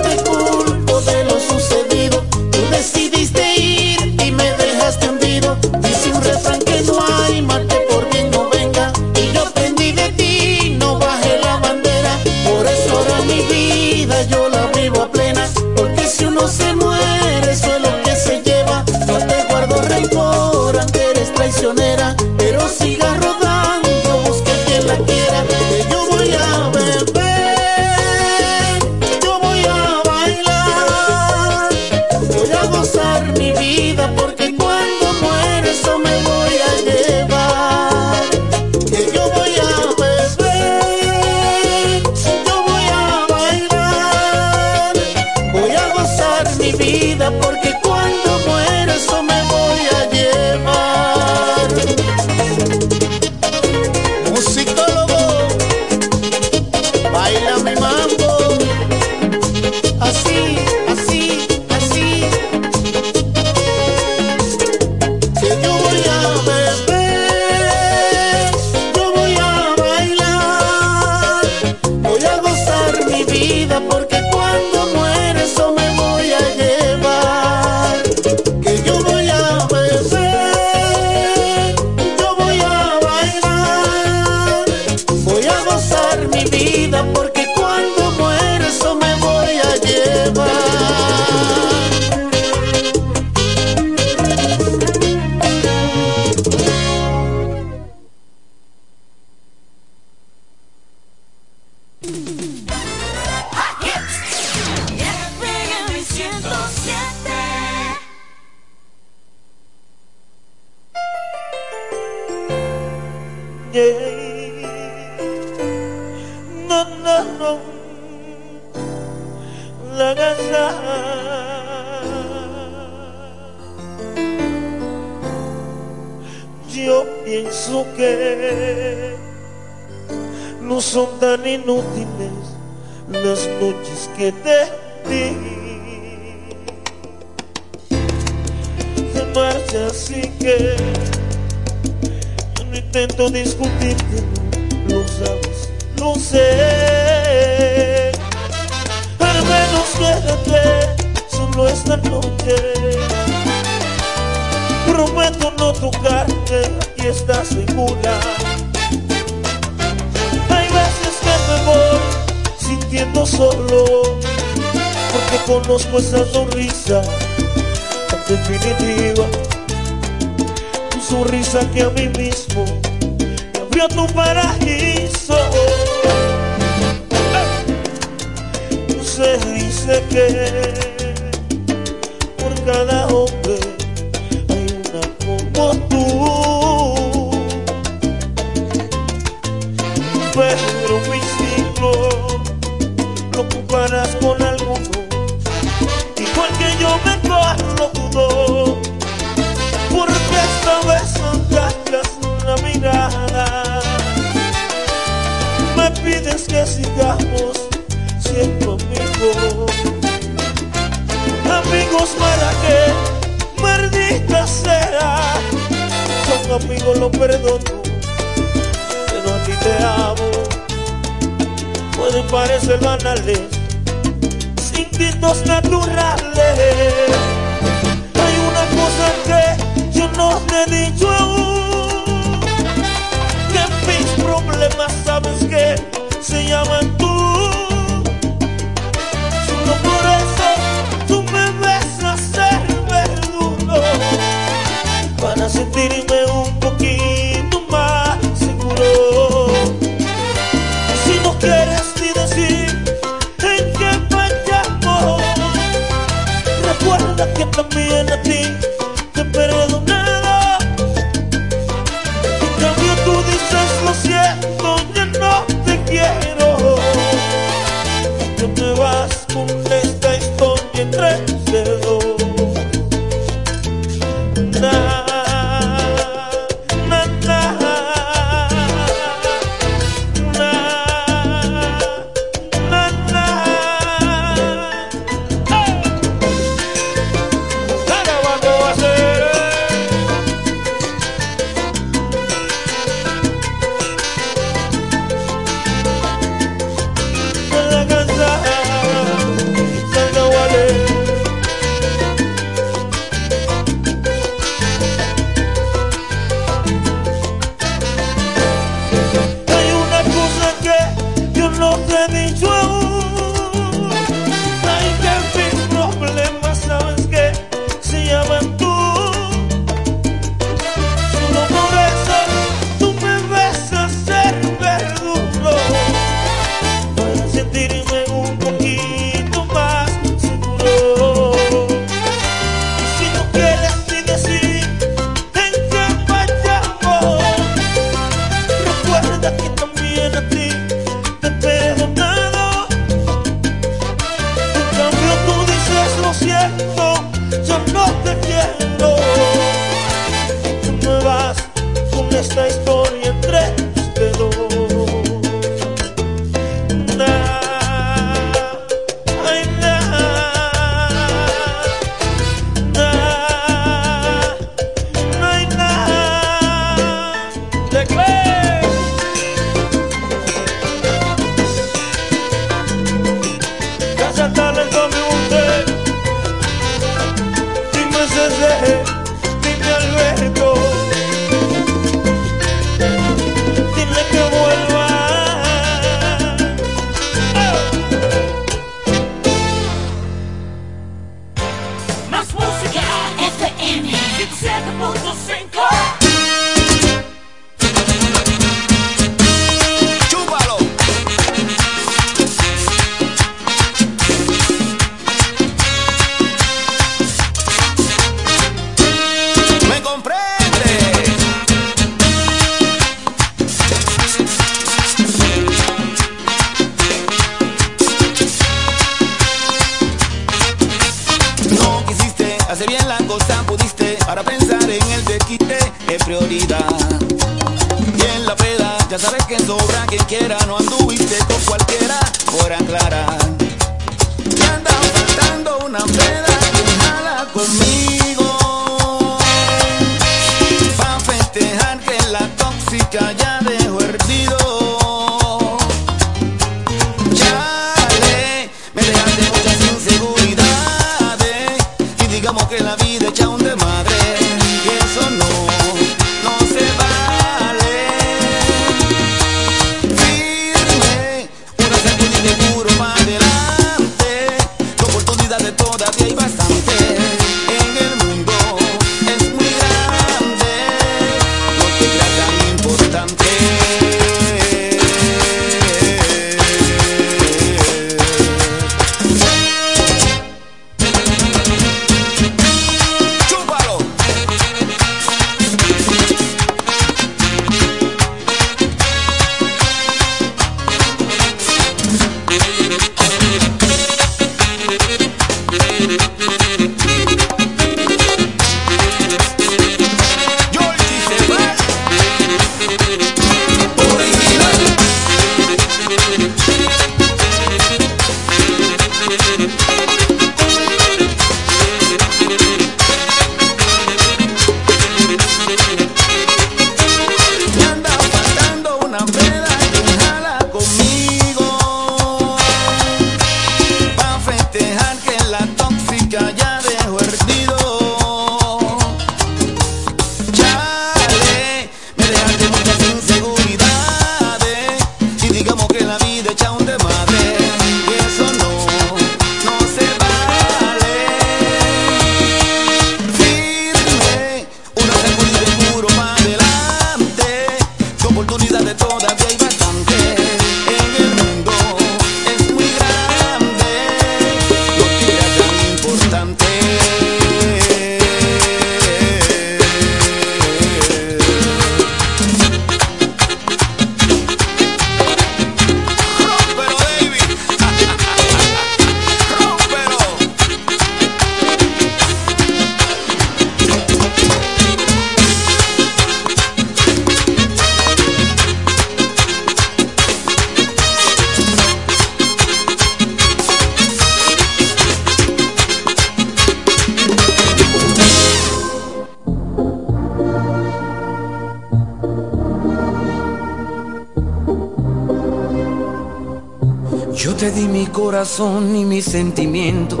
corazón 598.32 598.74
y 598.74 598.86
mis 598.86 599.04
sentimientos. 599.04 600.00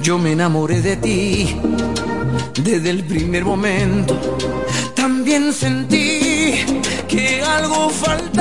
Yo 0.00 0.16
me 0.16 0.32
enamoré 0.32 0.80
de 0.80 0.96
ti 0.96 1.54
desde 2.64 2.88
el 2.88 3.04
primer 3.04 3.44
momento. 3.44 4.18
También 4.94 5.52
sentí 5.52 6.64
que 7.06 7.42
algo 7.42 7.90
faltaba 7.90 8.31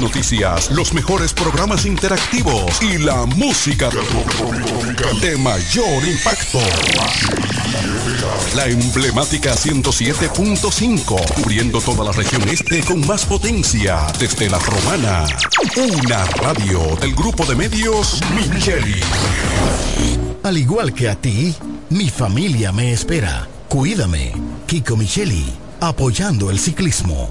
Noticias, 0.00 0.70
los 0.70 0.92
mejores 0.92 1.32
programas 1.32 1.86
interactivos 1.86 2.82
y 2.82 2.98
la 2.98 3.24
música 3.24 3.88
de 5.22 5.36
mayor 5.38 6.06
impacto. 6.06 6.58
La 8.54 8.66
emblemática 8.66 9.54
107.5, 9.54 11.34
cubriendo 11.34 11.80
toda 11.80 12.04
la 12.04 12.12
región 12.12 12.46
este 12.48 12.82
con 12.82 13.06
más 13.06 13.24
potencia 13.24 14.06
desde 14.18 14.50
la 14.50 14.58
romana. 14.58 15.24
Una 15.76 16.24
radio 16.26 16.96
del 17.00 17.14
grupo 17.14 17.46
de 17.46 17.54
medios 17.54 18.20
Micheli. 18.34 19.00
Al 20.42 20.58
igual 20.58 20.92
que 20.92 21.08
a 21.08 21.14
ti, 21.14 21.54
mi 21.88 22.10
familia 22.10 22.70
me 22.70 22.92
espera. 22.92 23.48
Cuídame. 23.68 24.32
Kiko 24.66 24.96
Micheli, 24.96 25.46
apoyando 25.80 26.50
el 26.50 26.58
ciclismo. 26.58 27.30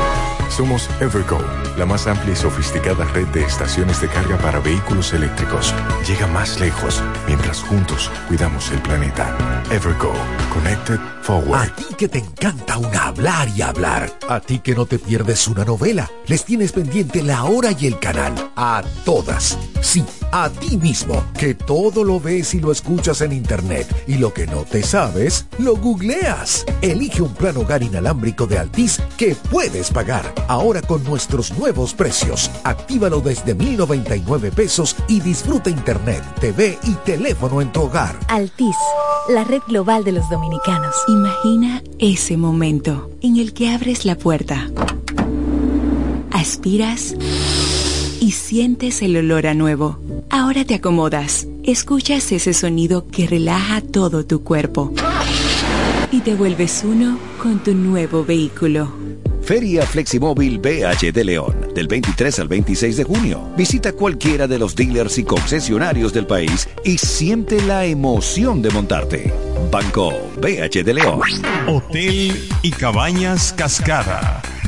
Somos 0.51 0.89
Evergo, 0.99 1.39
la 1.77 1.85
más 1.85 2.07
amplia 2.07 2.33
y 2.33 2.35
sofisticada 2.35 3.05
red 3.05 3.25
de 3.27 3.41
estaciones 3.41 4.01
de 4.01 4.09
carga 4.09 4.37
para 4.37 4.59
vehículos 4.59 5.13
eléctricos. 5.13 5.73
Llega 6.05 6.27
más 6.27 6.59
lejos 6.59 7.01
mientras 7.25 7.61
juntos 7.61 8.11
cuidamos 8.27 8.69
el 8.71 8.81
planeta. 8.81 9.33
Evergo, 9.71 10.13
Connected 10.53 10.99
Forward. 11.21 11.69
A 11.69 11.75
ti 11.75 11.85
que 11.97 12.09
te 12.09 12.19
encanta 12.19 12.77
un 12.77 12.93
hablar 12.93 13.47
y 13.55 13.61
hablar. 13.61 14.11
A 14.27 14.41
ti 14.41 14.59
que 14.59 14.75
no 14.75 14.85
te 14.85 14.99
pierdes 14.99 15.47
una 15.47 15.63
novela. 15.63 16.11
Les 16.27 16.43
tienes 16.43 16.73
pendiente 16.73 17.23
la 17.23 17.45
hora 17.45 17.71
y 17.71 17.87
el 17.87 17.97
canal. 17.99 18.51
A 18.57 18.83
todas. 19.05 19.57
Sí, 19.79 20.03
a 20.31 20.49
ti 20.49 20.77
mismo, 20.77 21.23
que 21.37 21.53
todo 21.53 22.03
lo 22.03 22.19
ves 22.19 22.53
y 22.53 22.59
lo 22.59 22.71
escuchas 22.71 23.21
en 23.21 23.31
internet. 23.31 23.87
Y 24.07 24.15
lo 24.15 24.33
que 24.33 24.47
no 24.47 24.63
te 24.63 24.83
sabes, 24.83 25.45
lo 25.57 25.75
googleas. 25.75 26.65
Elige 26.81 27.21
un 27.21 27.33
plan 27.33 27.57
hogar 27.57 27.83
inalámbrico 27.83 28.47
de 28.47 28.57
Altis 28.57 28.99
que 29.17 29.35
puedes 29.35 29.91
pagar. 29.91 30.33
Ahora 30.47 30.81
con 30.81 31.03
nuestros 31.03 31.57
nuevos 31.57 31.93
precios. 31.93 32.49
Actívalo 32.63 33.21
desde 33.21 33.55
1099 33.55 34.51
pesos 34.51 34.95
y 35.07 35.19
disfruta 35.19 35.69
internet, 35.69 36.23
TV 36.39 36.77
y 36.83 36.93
teléfono 37.05 37.61
en 37.61 37.71
tu 37.71 37.81
hogar. 37.81 38.17
Altis, 38.27 38.75
la 39.29 39.43
red 39.43 39.61
global 39.67 40.03
de 40.03 40.13
los 40.13 40.29
dominicanos. 40.29 40.95
Imagina 41.07 41.83
ese 41.99 42.37
momento 42.37 43.09
en 43.21 43.37
el 43.37 43.53
que 43.53 43.69
abres 43.69 44.05
la 44.05 44.15
puerta, 44.15 44.69
aspiras 46.31 47.15
y 48.19 48.31
sientes 48.31 49.01
el 49.01 49.17
olor 49.17 49.47
a 49.47 49.53
nuevo. 49.53 50.00
Ahora 50.33 50.63
te 50.63 50.75
acomodas, 50.75 51.45
escuchas 51.61 52.31
ese 52.31 52.53
sonido 52.53 53.05
que 53.05 53.27
relaja 53.27 53.81
todo 53.81 54.25
tu 54.25 54.43
cuerpo 54.43 54.93
y 56.09 56.21
te 56.21 56.35
vuelves 56.35 56.83
uno 56.85 57.19
con 57.37 57.61
tu 57.61 57.73
nuevo 57.73 58.23
vehículo. 58.23 58.93
Feria 59.41 59.85
Fleximóvil 59.85 60.59
BH 60.59 61.11
de 61.11 61.23
León, 61.25 61.53
del 61.75 61.89
23 61.89 62.39
al 62.39 62.47
26 62.47 62.95
de 62.95 63.03
junio. 63.03 63.49
Visita 63.57 63.91
cualquiera 63.91 64.47
de 64.47 64.57
los 64.57 64.73
dealers 64.73 65.17
y 65.17 65.25
concesionarios 65.25 66.13
del 66.13 66.25
país 66.25 66.69
y 66.85 66.97
siente 66.97 67.61
la 67.63 67.83
emoción 67.83 68.61
de 68.61 68.69
montarte. 68.69 69.33
Banco 69.69 70.13
BH 70.41 70.83
de 70.85 70.93
León. 70.93 71.21
Hotel 71.67 72.41
y 72.61 72.71
Cabañas 72.71 73.51
Cascada. 73.51 74.30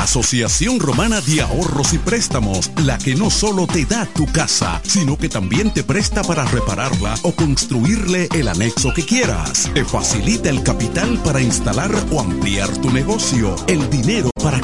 Asociación 0.00 0.80
Romana 0.80 1.20
de 1.20 1.42
Ahorros 1.42 1.92
y 1.92 1.98
Préstamos, 1.98 2.70
la 2.84 2.96
que 2.96 3.14
no 3.14 3.28
solo 3.28 3.66
te 3.66 3.84
da 3.84 4.06
tu 4.06 4.24
casa, 4.26 4.80
sino 4.82 5.18
que 5.18 5.28
también 5.28 5.72
te 5.74 5.84
presta 5.84 6.22
para 6.22 6.44
repararla 6.46 7.14
o 7.22 7.32
construirle 7.32 8.26
el 8.34 8.48
anexo 8.48 8.94
que 8.94 9.04
quieras. 9.04 9.70
Te 9.74 9.84
facilita 9.84 10.48
el 10.48 10.62
capital 10.62 11.20
para 11.22 11.42
instalar 11.42 11.90
o 12.10 12.20
ampliar 12.20 12.68
tu 12.78 12.90
negocio, 12.90 13.54
el 13.66 13.90
dinero 13.90 14.30
para 14.42 14.58